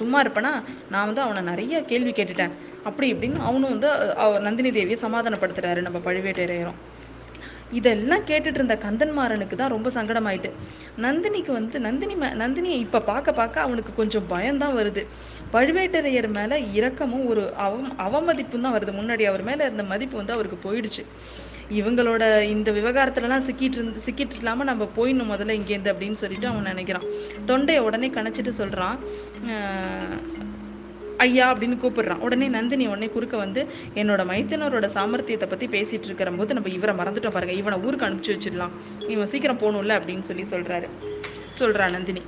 சும்மா 0.00 0.20
இருப்பேனா? 0.24 0.52
நான் 0.94 1.08
வந்து 1.10 1.24
அவனை 1.26 1.42
நிறைய 1.52 1.82
கேள்வி 1.92 2.14
கேட்டுட்டேன். 2.18 2.54
அப்படி 2.88 3.08
இப்படின்னு 3.14 3.46
அவனும் 3.48 3.72
வந்து 3.74 3.88
அவ 4.24 4.38
நந்தினி 4.46 4.72
தேவியை 4.78 4.98
சமாதானப்படுத்துறாரு 5.06 5.80
நம்ம 5.88 5.98
பழுவேட்டரையரும் 6.06 6.80
இதெல்லாம் 7.70 8.24
கேட்டுட்டு 8.24 8.46
இருந்த 8.46 8.74
கந்தன்மாறனுக்கு 8.74 9.54
தான் 9.54 9.70
ரொம்ப 9.70 9.90
சங்கடமாயிட்டு. 9.90 10.50
நந்தினிக்கு 10.98 11.52
வந்து 11.52 11.80
நந்தினி 11.80 12.14
மே- 12.14 12.38
நந்தினியை 12.38 12.78
இப்போ 12.78 13.00
பார்க்க 13.00 13.32
பார்க்க 13.32 13.60
அவனுக்கு 13.60 13.94
கொஞ்சம் 13.94 14.26
பயம்தான் 14.26 14.76
வருது. 14.76 15.06
பழுவேட்டரையர் 15.52 16.32
மேலே 16.32 16.72
இரக்கமும் 16.72 17.26
ஒரு 17.26 17.54
அவம் 17.54 17.92
அவமதிப்பும் 17.98 18.60
தான் 18.60 18.74
வருது. 18.74 18.92
முன்னாடி 18.92 19.22
அவர் 19.22 19.42
மேலே 19.42 19.64
இருந்த 19.64 19.82
மதிப்பு 19.82 20.16
வந்து 20.16 20.32
அவருக்கு 20.32 20.72
போயிடுச்சு. 20.72 21.04
இவங்களோட 21.72 22.40
இந்த 22.40 22.72
விவகாரத்துலலாம் 22.72 23.50
சிக்கிட்டு 23.50 23.62
இருந்து 23.62 24.00
சிக்கிட்டு 24.04 24.36
இல்லாமல் 24.36 24.66
நம்ம 24.66 24.88
போயிடணும் 24.96 25.36
முதல்ல 25.36 25.50
இங்கேருந்து 25.50 25.92
அப்படின்னு 25.92 26.12
சொல்லிட்டு 26.12 26.46
அவன் 26.46 26.64
நினைக்கிறான். 26.64 27.06
தொண்டையை 27.44 27.84
உடனே 27.84 28.08
கணச்சிட்டு 28.08 28.48
சொல்கிறான் 28.48 28.98
ஐயா 31.20 31.54
அப்படின்னு 31.54 31.78
கூப்பிடுறான். 31.82 32.22
உடனே 32.26 32.48
நந்தினி 32.48 32.86
உடனே 32.86 33.08
குறுக்க 33.08 33.36
வந்து 33.36 33.66
என்னோட 33.94 34.22
மைத்தனரோட 34.30 34.86
சாமர்த்தியத்தை 34.96 35.48
பத்தி 35.48 35.66
பேசிட்டு 35.66 36.04
இருக்கிற 36.04 36.30
போது 36.30 36.54
நம்ம 36.54 36.68
இவரை 36.68 36.94
மறந்துட்டோம் 36.94 37.30
பாருங்க. 37.30 37.54
இவனை 37.54 37.78
ஊருக்கு 37.78 38.06
அனுப்பிச்சு 38.06 38.36
வச்சிடலாம். 38.36 38.70
இவன் 39.08 39.26
சீக்கிரம் 39.26 39.58
போகணும்ல 39.58 39.92
அப்படின்னு 39.92 40.20
சொல்லி 40.20 40.42
சொல்றாரு. 40.42 40.88
சொல்கிறா 41.58 41.90
நந்தினி. 41.90 42.22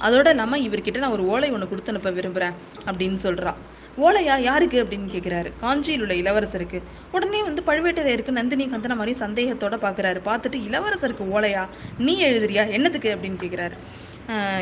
அதோட 0.00 0.34
நம்ம 0.34 0.58
இவர்கிட்ட 0.58 0.98
நான் 0.98 1.10
ஒரு 1.10 1.26
ஓலை 1.26 1.50
ஒன்று 1.50 1.68
கொடுத்து 1.68 1.92
அனுப்ப 1.92 2.10
விரும்புறேன் 2.10 2.54
அப்படின்னு 2.86 3.16
சொல்கிறா 3.22 3.54
ஓலையா? 4.00 4.40
யாருக்கு? 4.40 4.84
அப்படின்னு 4.84 5.12
கேட்குறாரு 5.14 5.52
காஞ்சியில் 5.60 6.00
உள்ள 6.00 6.14
இளவரசருக்கு. 6.14 6.82
உடனே 7.12 7.42
வந்து 7.42 7.62
பழுவேட்டரையருக்கு 7.66 8.30
நந்தினி 8.30 8.66
கந்தன 8.66 8.96
மாதிரி 8.96 9.18
சந்தேகத்தோட 9.18 9.74
பாக்குறாரு. 9.74 10.20
பார்த்துட்டு 10.24 10.56
இளவரசருக்கு 10.70 11.24
ஓலையா? 11.32 11.66
நீ 11.98 12.24
எழுதுறியா? 12.24 12.70
என்னத்துக்கு? 12.70 13.16
அப்படின்னு 13.16 13.44
கேக்குறாரு. 13.44 13.70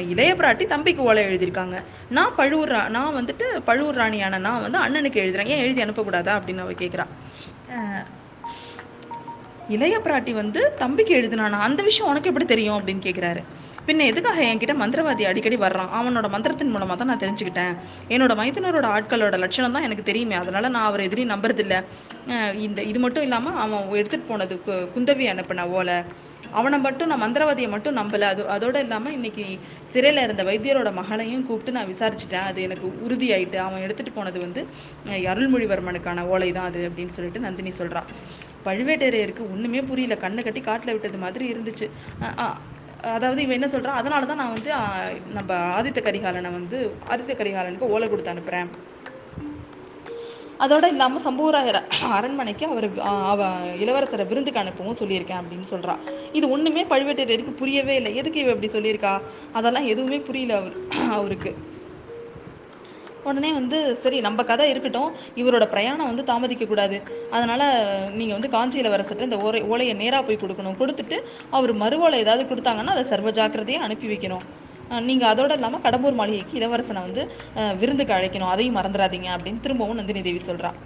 இளைய 0.09 0.35
பிராட்டி 0.35 0.67
தம்பிக்கு 0.67 1.03
ஓலை 1.03 1.25
எழுதியிருக்காங்க. 1.25 1.83
நான் 2.11 2.35
பழுவூர் 2.35 2.73
ரா- 2.73 2.89
நான் 2.89 3.15
வந்துட்டு 3.15 3.43
பழுவூர் 3.65 3.95
ராணியான 3.95 4.39
நான் 4.39 4.71
வந்து 4.71 4.79
அண்ணனுக்கு 4.79 5.13
எழுதுறேன். 5.13 5.47
ஏன் 5.47 5.59
எழுதி 5.59 5.83
அனுப்பக்கூடாதா? 5.83 6.41
அப்படின்னு 6.41 6.59
அவ 6.59 6.73
கேக்குறா. 6.73 7.07
இளைய 9.69 9.99
பிராட்டி 9.99 10.33
வந்து 10.33 10.75
தம்பிக்கு 10.75 11.15
எழுதுனானா? 11.15 11.51
அந்த 11.51 11.83
விஷயம் 11.83 12.11
உனக்கு 12.11 12.29
எப்படி 12.29 12.47
தெரியும் 12.47 12.77
அப்படின்னு 12.79 13.07
கேட்குறாரு 13.07 13.43
பின்ன 13.87 14.05
எதுக்காக 14.05 14.43
என்கிட்ட 14.43 14.75
மந்திரவாதி 14.81 15.23
அடிக்கடி 15.23 15.57
வர்றான்? 15.57 15.89
அவனோட 15.99 16.29
மந்திரத்தின் 16.29 16.71
மூலமாக 16.71 17.05
தான் 17.05 17.07
நான் 17.07 17.19
தெரிஞ்சுக்கிட்டேன். 17.19 17.77
என்னோட 18.09 18.35
மைத்தினரோட 18.41 18.87
ஆட்களோட 18.89 19.39
லட்சணம் 19.39 19.73
தான் 19.73 19.83
எனக்கு 19.83 20.03
தெரியுமே. 20.03 20.35
அதனால 20.35 20.69
நான் 20.69 20.85
அவர் 20.85 21.01
எதிரையும் 21.01 21.31
நம்புறதில்ல. 21.31 21.85
இந்த 22.55 22.83
இது 22.83 22.99
மட்டும் 22.99 23.23
இல்லாமல் 23.23 23.57
அவன் 23.57 23.89
எடுத்துகிட்டு 23.93 24.23
போனது 24.29 24.61
கு- 24.67 24.89
குந்தவி 24.97 25.25
அனுப்பின 25.27 25.67
ஓலை. 25.67 25.95
அவனை 26.59 26.79
மட்டும் 26.87 27.11
நான் 27.11 27.23
மந்திரவாதியை 27.25 27.69
மட்டும் 27.75 27.97
நம்பலை. 27.99 28.27
அது 28.33 28.43
அதோட 28.55 28.77
இல்லாம 28.85 29.11
இன்னைக்கு 29.17 29.45
சிறையில 29.93 30.23
இருந்த 30.27 30.43
வைத்தியரோட 30.51 30.91
மகளையும் 31.01 31.45
கூப்பிட்டு 31.49 31.77
நான் 31.77 31.91
விசாரிச்சுட்டேன். 31.93 32.47
அது 32.51 32.61
எனக்கு 32.69 32.87
உறுதியாயிட்டு 33.07 33.59
அவன் 33.67 33.85
எடுத்துட்டு 33.87 34.13
போனது 34.19 34.41
வந்து 34.47 34.63
அருள்மொழிவர்மனுக்கான 35.33 36.25
ஓலை 36.33 36.51
தான் 36.59 36.69
அது 36.71 36.83
அப்படின்னு 36.89 37.17
சொல்லிட்டு 37.19 37.45
நந்தினி 37.47 37.73
சொல்றான் 37.81 38.09
பழுவேட்டரையருக்கு 38.67 39.45
ஒண்ணுமே 39.55 39.83
புரியல. 39.91 40.17
கண்ணை 40.25 40.43
கட்டி 40.49 40.63
காட்டுல 40.71 40.95
விட்டது 40.97 41.21
மாதிரி 41.27 41.47
இருந்துச்சு. 41.53 41.89
அதாவது 43.17 43.41
இவன் 43.45 43.59
என்ன 43.59 43.69
சொல்றான் 43.73 43.99
அதனால 44.01 44.27
தான் 44.31 44.41
நான் 44.43 44.55
வந்து 44.57 44.71
நம்ம 45.39 45.51
ஆதித்த 45.79 46.01
கரிகாலனை 46.07 46.51
வந்து 46.59 46.79
ஆதித்த 47.13 47.35
கரிகாலனுக்கு 47.41 47.93
ஓலை 47.95 48.07
கொடுத்து 48.09 48.33
அனுப்புறேன். 48.35 48.71
அதோடு 50.59 50.89
இல்லாமல் 50.89 51.25
சம்புவராயர் 51.27 51.81
அரண்மனைக்கு 52.17 52.67
அவர் 52.67 52.87
அவ 53.33 53.49
இளவரசரை 53.83 54.27
விருந்துக்கு 54.27 54.63
அனுப்பவும் 54.63 54.99
சொல்லியிருக்கேன் 55.01 55.41
அப்படின்னு 55.41 55.67
சொல்றா. 55.71 55.95
இது 56.33 56.51
ஒன்றுமே 56.51 56.85
பழுவேட்டரையருக்கு 56.85 57.61
புரியவே 57.63 57.97
இல்லை. 57.97 58.17
எதுக்கு 58.17 58.41
இவ 58.41 58.55
இப்படி 58.57 58.73
சொல்லியிருக்கா? 58.73 59.21
அதெல்லாம் 59.53 59.87
எதுவுமே 59.87 60.19
புரியல 60.19 60.57
அவர் 60.57 60.77
அவருக்கு. 61.11 61.53
உடனே 63.29 63.53
வந்து 63.53 63.97
சரி 63.97 64.21
நம்ம 64.21 64.43
கதை 64.43 64.71
இருக்கட்டும். 64.71 65.11
இவரோட 65.37 65.65
பிரயாணம் 65.69 66.07
வந்து 66.07 66.25
தாமதிக்க 66.25 66.65
கூடாது. 66.65 67.03
அதனால 67.31 67.63
நீங்க 68.15 68.33
வந்து 68.33 68.49
காஞ்சி 68.49 68.81
இளவரசர்கிட்ட 68.83 69.29
இந்த 69.31 69.39
ஓலை 69.39 69.63
ஓலையை 69.63 69.95
நேராக 69.95 70.23
போய் 70.25 70.43
கொடுக்கணும். 70.43 70.79
கொடுத்துட்டு 70.81 71.19
அவர் 71.51 71.75
மறுவோலை 71.77 72.19
ஏதாவது 72.25 72.55
கொடுத்தாங்கன்னா 72.55 72.95
அதை 72.97 73.05
சர்வ 73.05 73.31
ஜாக்கிரதையா 73.31 73.85
அனுப்பி 73.89 74.09
வைக்கணும். 74.15 74.47
நீங்கள் 75.09 75.31
அதோடு 75.31 75.55
அதோட 75.57 75.79
கடம்பூர் 75.87 76.19
மாளிகைக்கு 76.21 76.55
இளவரசனை 76.61 77.01
வந்து 77.07 77.23
விருந்துக்கு 77.81 78.17
அழைக்கணும். 78.17 78.53
அதையும் 78.55 78.77
மறந்துடாதீங்க 78.77 79.29
அப்படின்னு 79.37 79.65
திரும்பவும் 79.65 79.99
நந்தினி 80.01 80.23
தேவி 80.29 80.41
சொல்கிறான் 80.51 80.79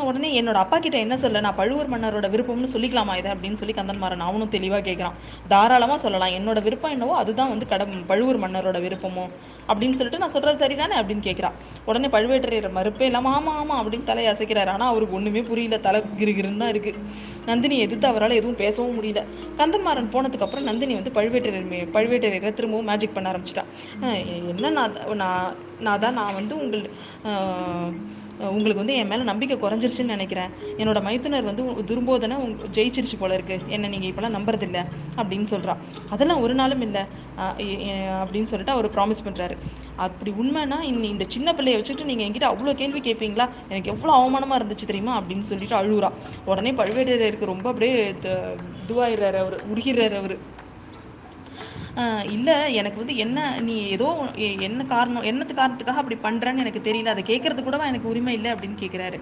உடனே 0.00 0.28
என்னோட 0.40 0.58
அப்பா 0.64 0.76
கிட்ட 0.78 0.96
என்ன 1.04 1.14
சொல்ல 1.22 1.40
நான் 1.44 1.56
பழுவூர் 1.58 1.90
மன்னரோட 1.92 2.26
விருப்பம்னு 2.34 2.70
சொல்லிக்கலாமா 2.74 3.14
இதை 3.20 3.30
அப்படின்னு 3.34 3.58
சொல்லி 3.60 3.74
கந்தன்மாறன் 3.78 4.24
அவனும் 4.28 4.52
தெளிவாக 4.54 4.82
கேட்குறான் 4.86 5.16
தாராளமாக 5.52 5.98
சொல்லலாம். 6.04 6.34
என்னோட 6.38 6.58
விருப்பம் 6.66 6.94
என்னவோ 6.96 7.14
அதுதான் 7.22 7.50
வந்து 7.52 7.66
கட 7.72 7.86
பழுவூர் 8.10 8.38
மன்னரோட 8.44 8.78
விருப்பமோ 8.84 9.24
அப்படின்னு 9.68 9.96
சொல்லிட்டு 9.98 10.20
நான் 10.22 10.34
சொல்றது 10.36 10.62
சரிதானே 10.64 10.96
அப்படின்னு 11.00 11.24
கேட்குறான் 11.26 11.58
உடனே 11.88 12.08
பழுவேட்டரையர் 12.14 12.68
மறுப்பே 12.78 13.06
இல்லாம 13.10 13.32
ஆமா 13.38 13.52
ஆமா 13.62 13.74
அப்படின்னு 13.80 14.08
தலையை 14.10 14.30
அசைக்கிறாரு. 14.32 14.72
ஆனால் 14.74 14.92
அவருக்கு 14.92 15.18
ஒண்ணுமே 15.18 15.42
புரியல. 15.50 15.78
தலை 15.88 16.00
கிருகிருன்னு 16.20 16.62
தான் 16.64 16.72
இருக்கு. 16.74 16.94
நந்தினி 17.50 17.78
எதிர்த்து 17.78 18.08
அவரால் 18.12 18.38
எதுவும் 18.40 18.60
பேசவும் 18.62 18.96
முடியல. 18.98 19.22
கந்தன்மாறன் 19.60 20.12
போனதுக்கு 20.14 20.46
அப்புறம் 20.46 20.68
நந்தினி 20.70 20.96
வந்து 21.00 21.14
பழுவேட்டரையர் 21.18 21.92
பழுவேட்டரையரை 21.98 22.52
திரும்பவும் 22.60 22.90
மேஜிக் 22.92 23.16
பண்ண 23.18 23.32
ஆரம்பிச்சிட்டா. 23.32 23.66
என்ன 24.54 24.72
நான் 24.78 24.98
நான் 25.22 25.54
நான் 25.86 26.02
தான் 26.06 26.18
நான் 26.20 26.36
வந்து 26.40 26.54
உங்கள் 26.62 26.84
உங்களுக்கு 28.50 28.82
வந்து 28.82 28.94
என் 28.94 29.10
மேலே 29.10 29.22
நம்பிக்கை 29.22 29.56
குறைஞ்சிருச்சுன்னு 29.58 30.14
நினைக்கிறேன். 30.14 30.50
என்னோட 30.78 30.98
மைத்துனர் 31.06 31.48
வந்து 31.48 31.62
துரும்போதனை 31.62 31.90
துர்ம்போதனை 31.90 32.36
ஜெயிச்சிருச்சு 32.76 33.16
போல 33.18 33.34
இருக்கு. 33.38 33.56
என்னை 33.68 33.88
நீங்கள் 33.94 34.10
இப்போலாம் 34.10 34.36
நம்புறதில்ல 34.36 34.78
அப்படின்னு 35.16 35.48
சொல்கிறான் 35.52 35.80
அதெல்லாம் 36.08 36.42
ஒரு 36.46 36.54
நாளும் 36.54 36.84
இல்லை. 36.86 37.02
அப்படின்னு 38.22 38.50
சொல்லிட்டு 38.52 38.74
அவர் 38.76 38.88
ப்ராமிஸ் 38.96 39.24
பண்ணுறாரு 39.26 39.56
அப்படி 40.04 40.30
உண்மைன்னா 40.42 40.78
இந்த 40.90 41.06
இந்த 41.14 41.24
சின்ன 41.28 41.48
பிள்ளைய 41.52 41.78
வச்சுட்டு 41.80 42.08
நீங்கள் 42.10 42.26
என்கிட்ட 42.28 42.48
அவ்வளோ 42.52 42.74
கேள்வி 42.74 43.00
கேட்பீங்களா 43.00 43.46
எனக்கு 43.68 43.92
எவ்வளோ 43.94 44.12
அவமானமாக 44.18 44.60
இருந்துச்சு 44.60 44.88
தெரியுமா? 44.90 45.14
அப்படின்னு 45.20 45.48
சொல்லிட்டு 45.52 45.76
அழுகுறா 45.80 46.10
உடனே 46.44 46.72
பழுவேட்டரையருக்கு 46.80 47.52
ரொம்ப 47.54 47.68
அப்படியே 47.70 47.96
த- 48.24 48.56
இதுவாயிடுறாரு 48.82 49.38
அவர் 49.44 49.56
உருகிறாரு 49.72 50.16
அவர். 50.22 50.36
இல்லை 52.34 52.54
எனக்கு 52.80 52.98
வந்து 53.00 53.14
என்ன 53.24 53.38
நீ 53.66 53.74
ஏதோ 53.96 54.06
என்ன 54.68 54.84
காரணம் 54.92 55.26
என்னத்து 55.30 55.54
காரணத்துக்காக 55.58 56.00
அப்படி 56.02 56.16
பண்ணுறேன்னு 56.26 56.62
எனக்கு 56.64 56.80
தெரியல. 56.86 57.12
அதை 57.14 57.22
கேட்கறது 57.32 57.62
கூடவா 57.66 57.90
எனக்கு 57.90 58.10
உரிமை 58.12 58.34
இல்லை 58.38 58.50
அப்படின்னு 58.54 58.78
கேட்குறாரு 58.82 59.18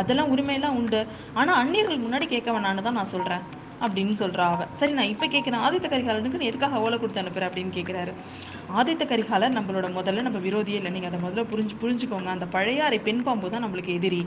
அதெல்லாம் 0.00 0.32
உரிமையெல்லாம் 0.34 0.76
உண்டு. 0.80 1.00
ஆனால் 1.40 1.58
அந்நியர்கள் 1.62 2.04
முன்னாடி 2.04 2.28
கேட்க 2.34 2.50
வேணான்னு 2.56 2.86
தான் 2.88 2.98
நான் 3.00 3.12
சொல்கிறேன் 3.14 3.44
அப்படின்னு 3.84 4.14
சொல்கிறா 4.20 4.46
அவ. 4.54 4.62
சரி 4.78 4.92
நான் 4.98 5.10
இப்போ 5.12 5.26
கேட்குறேன் 5.34 5.62
ஆதித்த 5.66 5.86
கரிகாலனுக்கு 5.92 6.40
நீ 6.40 6.48
எதுக்காக 6.50 6.80
ஓலை 6.86 6.96
கொடுத்து 7.02 7.22
அனுப்புற 7.22 7.46
அப்படின்னு 7.48 7.72
கேட்குறாரு 7.76 8.12
ஆதித்த 8.80 9.04
கரிகாலர் 9.12 9.56
நம்மளோட 9.58 9.86
முதல்ல 9.98 10.24
நம்ம 10.26 10.40
விரோதியே 10.48 10.78
இல்லை. 10.80 10.92
நீங்கள் 10.96 11.10
அதை 11.12 11.20
முதல்ல 11.24 11.44
புரிஞ்சு 11.52 11.76
புரிஞ்சுக்கோங்க. 11.84 12.30
அந்த 12.36 12.48
பழையாறை 12.56 12.98
பெண் 13.08 13.24
பாம்பு 13.28 13.52
தான் 13.54 13.64
நம்மளுக்கு 13.66 13.94
எதிரி. 14.00 14.20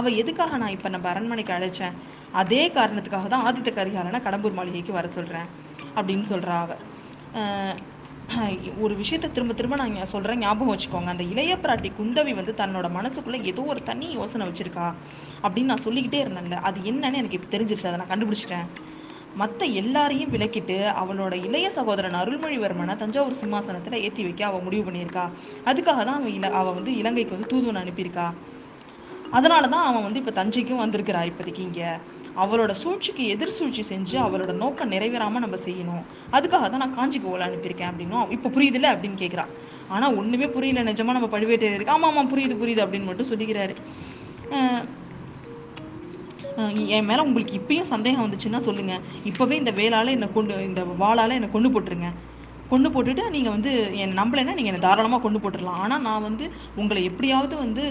அவள் 0.00 0.18
எதுக்காக 0.24 0.58
நான் 0.64 0.74
இப்போ 0.76 0.90
நம்ம 0.96 1.08
அரண்மனைக்கு 1.14 1.54
அழைச்சேன்? 1.56 1.96
அதே 2.42 2.62
காரணத்துக்காக 2.78 3.28
தான் 3.34 3.46
ஆதித்த 3.50 3.72
கரிகாலனை 3.80 4.20
கடம்பூர் 4.28 4.58
மாளிகைக்கு 4.60 4.98
வர 5.00 5.08
சொல்கிறேன் 5.16 5.48
அப்படின்னு 5.98 6.26
சொல்கிறா 6.34 6.56
அவள் 6.66 6.82
ஒரு 8.84 8.94
விஷயத்த 9.00 9.30
திரும்ப 9.36 9.52
திரும்ப 9.58 9.76
நான் 9.80 10.12
சொல்கிறேன் 10.14 10.42
ஞாபகம் 10.44 10.72
வச்சுக்கோங்க. 10.72 11.10
அந்த 11.14 11.24
இளைய 11.32 11.52
பிராட்டி 11.62 11.88
குந்தவி 11.98 12.32
வந்து 12.40 12.52
தன்னோட 12.60 12.86
மனசுக்குள்ளே 12.96 13.38
ஏதோ 13.50 13.62
ஒரு 13.72 13.80
தனி 13.90 14.06
யோசனை 14.18 14.46
வச்சுருக்கா 14.48 14.86
அப்படின்னு 15.44 15.70
நான் 15.72 15.86
சொல்லிக்கிட்டே 15.86 16.20
இருந்தேன்ல. 16.24 16.58
அது 16.68 16.78
என்னன்னு 16.90 17.20
எனக்கு 17.22 17.38
இப்போ 17.38 17.50
தெரிஞ்சிருச்சு. 17.54 17.88
அதை 17.90 17.98
நான் 18.02 18.12
கண்டுபிடிச்சிட்டேன். 18.12 18.68
மற்ற 19.40 19.62
எல்லாரையும் 19.80 20.32
விலக்கிட்டு 20.34 20.76
அவளோட 21.00 21.34
இளைய 21.46 21.66
சகோதரன் 21.78 22.20
அருள்மொழிவர்மனை 22.20 22.94
தஞ்சாவூர் 23.02 23.40
சிம்மாசனத்தில் 23.42 24.02
ஏற்றி 24.06 24.22
வைக்க 24.26 24.42
அவள் 24.50 24.64
முடிவு 24.66 24.84
பண்ணியிருக்கா. 24.86 25.24
அதுக்காக 25.70 25.98
தான் 26.08 26.18
அவன் 26.20 26.34
இல 26.38 26.50
அவள் 26.60 26.76
வந்து 26.78 26.92
இலங்கைக்கு 27.00 27.36
வந்து 27.36 27.50
தூதுவன் 27.52 27.82
அனுப்பியிருக்கா. 27.82 28.26
அதனாலதான் 29.38 29.86
அவன் 29.88 30.06
வந்து 30.06 30.20
இப்போ 30.22 30.34
தஞ்சைக்கும் 30.40 30.82
வந்திருக்கிறா 30.84 31.22
இப்போதைக்கு 31.30 31.62
இங்கே. 31.68 31.90
அவளோட 32.42 32.72
சூழ்ச்சிக்கு 32.82 33.24
எதிர் 33.34 33.54
சூழ்ச்சி 33.58 33.82
செஞ்சு 33.90 34.16
அவளோட 34.24 34.52
நோக்கம் 34.62 34.92
நிறைவேறாமல் 34.94 35.44
நம்ம 35.44 35.58
செய்யணும். 35.64 36.04
அதுக்காக 36.36 36.64
தான் 36.72 36.82
நான் 36.84 36.96
காஞ்சிக்கு 36.98 37.30
ஓலை 37.32 37.44
அனுப்பியிருக்கேன் 37.48 37.90
அப்படின்னும். 37.90 38.26
இப்போ 38.36 38.48
புரியுதுல்ல 38.56 38.92
அப்படின்னு 38.94 39.18
கேட்குறான் 39.24 39.52
ஆனால் 39.96 40.16
ஒன்றுமே 40.20 40.48
புரியல. 40.56 40.82
நிஜமா 40.90 41.16
நம்ம 41.16 41.30
பழுவேட்டரையருக்கு 41.34 41.94
ஆமாம் 41.96 42.10
ஆமாம் 42.12 42.30
புரியுது 42.32 42.56
புரியுது 42.62 42.84
அப்படின்னு 42.86 43.10
மட்டும் 43.10 43.30
சொல்லிக்கிறாரு. 43.32 43.74
என் 46.96 47.08
மேலே 47.08 47.22
உங்களுக்கு 47.26 47.52
இப்பயும் 47.58 47.90
சந்தேகம் 47.92 48.24
வந்துச்சுன்னா 48.24 48.60
சொல்லுங்கள் 48.68 49.02
இப்போவே 49.30 49.54
இந்த 49.62 49.72
வேலால 49.80 50.12
என்னை 50.16 50.28
கொண்டு 50.36 50.54
இந்த 50.70 50.82
வாளால் 51.02 51.36
என்னை 51.36 51.50
கொண்டு 51.52 51.68
போட்டுருங்க. 51.74 52.08
கொண்டு 52.72 52.88
போட்டுட்டு 52.94 53.24
நீங்கள் 53.34 53.54
வந்து 53.56 53.72
என் 54.02 54.14
நம்பலைன்னா 54.20 54.54
நீங்கள் 54.58 54.72
என்னை 54.72 54.82
தாராளமாக 54.86 55.22
கொண்டு 55.24 55.38
போட்டுடலாம். 55.42 55.80
ஆனால் 55.84 56.04
நான் 56.08 56.26
வந்து 56.28 56.44
உங்களை 56.80 57.02
எப்படியாவது 57.10 57.54
வந்து 57.64 57.84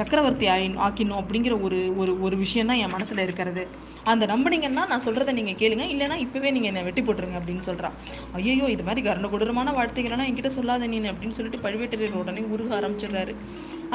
சக்கரவர்த்தி 0.00 0.48
ஆயி 0.54 0.66
ஆக்கிடணும் 0.86 1.20
அப்படிங்கிற 1.22 1.54
ஒரு 1.66 1.78
ஒரு 2.02 2.14
ஒரு 2.26 2.36
விஷயம் 2.44 2.70
தான் 2.72 2.82
என் 2.84 2.94
மனசில் 2.96 3.24
இருக்கிறது. 3.26 3.64
அந்த 4.12 4.24
நம்பினீங்கன்னா 4.32 4.84
நான் 4.92 5.04
சொல்கிறத 5.06 5.32
நீங்கள் 5.38 5.58
கேளுங்க. 5.62 5.86
இல்லைன்னா 5.94 6.18
இப்போவே 6.26 6.52
நீங்கள் 6.56 6.72
என்னை 6.72 6.84
வெட்டி 6.88 7.02
போட்டுருங்க 7.08 7.38
அப்படின்னு 7.40 7.66
சொல்கிறான் 7.70 7.96
ஐயோ 8.40 8.68
இது 8.74 8.86
மாதிரி 8.88 9.02
கருண 9.08 9.28
கொடூரமான 9.34 9.74
வார்த்தைகள்லாம் 9.78 10.28
என்கிட்ட 10.28 10.52
சொல்லாத 10.58 10.90
நீ 10.92 11.00
அப்படின்னு 11.12 11.38
சொல்லிட்டு 11.38 11.64
பழுவேட்டரையர் 11.66 12.20
உடனே 12.22 12.44
உருக 12.54 12.72
ஆரம்பிச்சிடுறாரு. 12.80 13.34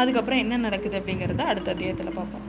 அதுக்கப்புறம் 0.02 0.44
என்ன 0.46 0.62
நடக்குது 0.68 1.00
அப்படிங்கிறத 1.02 1.46
அடுத்த 1.54 1.72
அத்தியாயத்தில் 1.76 2.18
பார்ப்போம். 2.20 2.46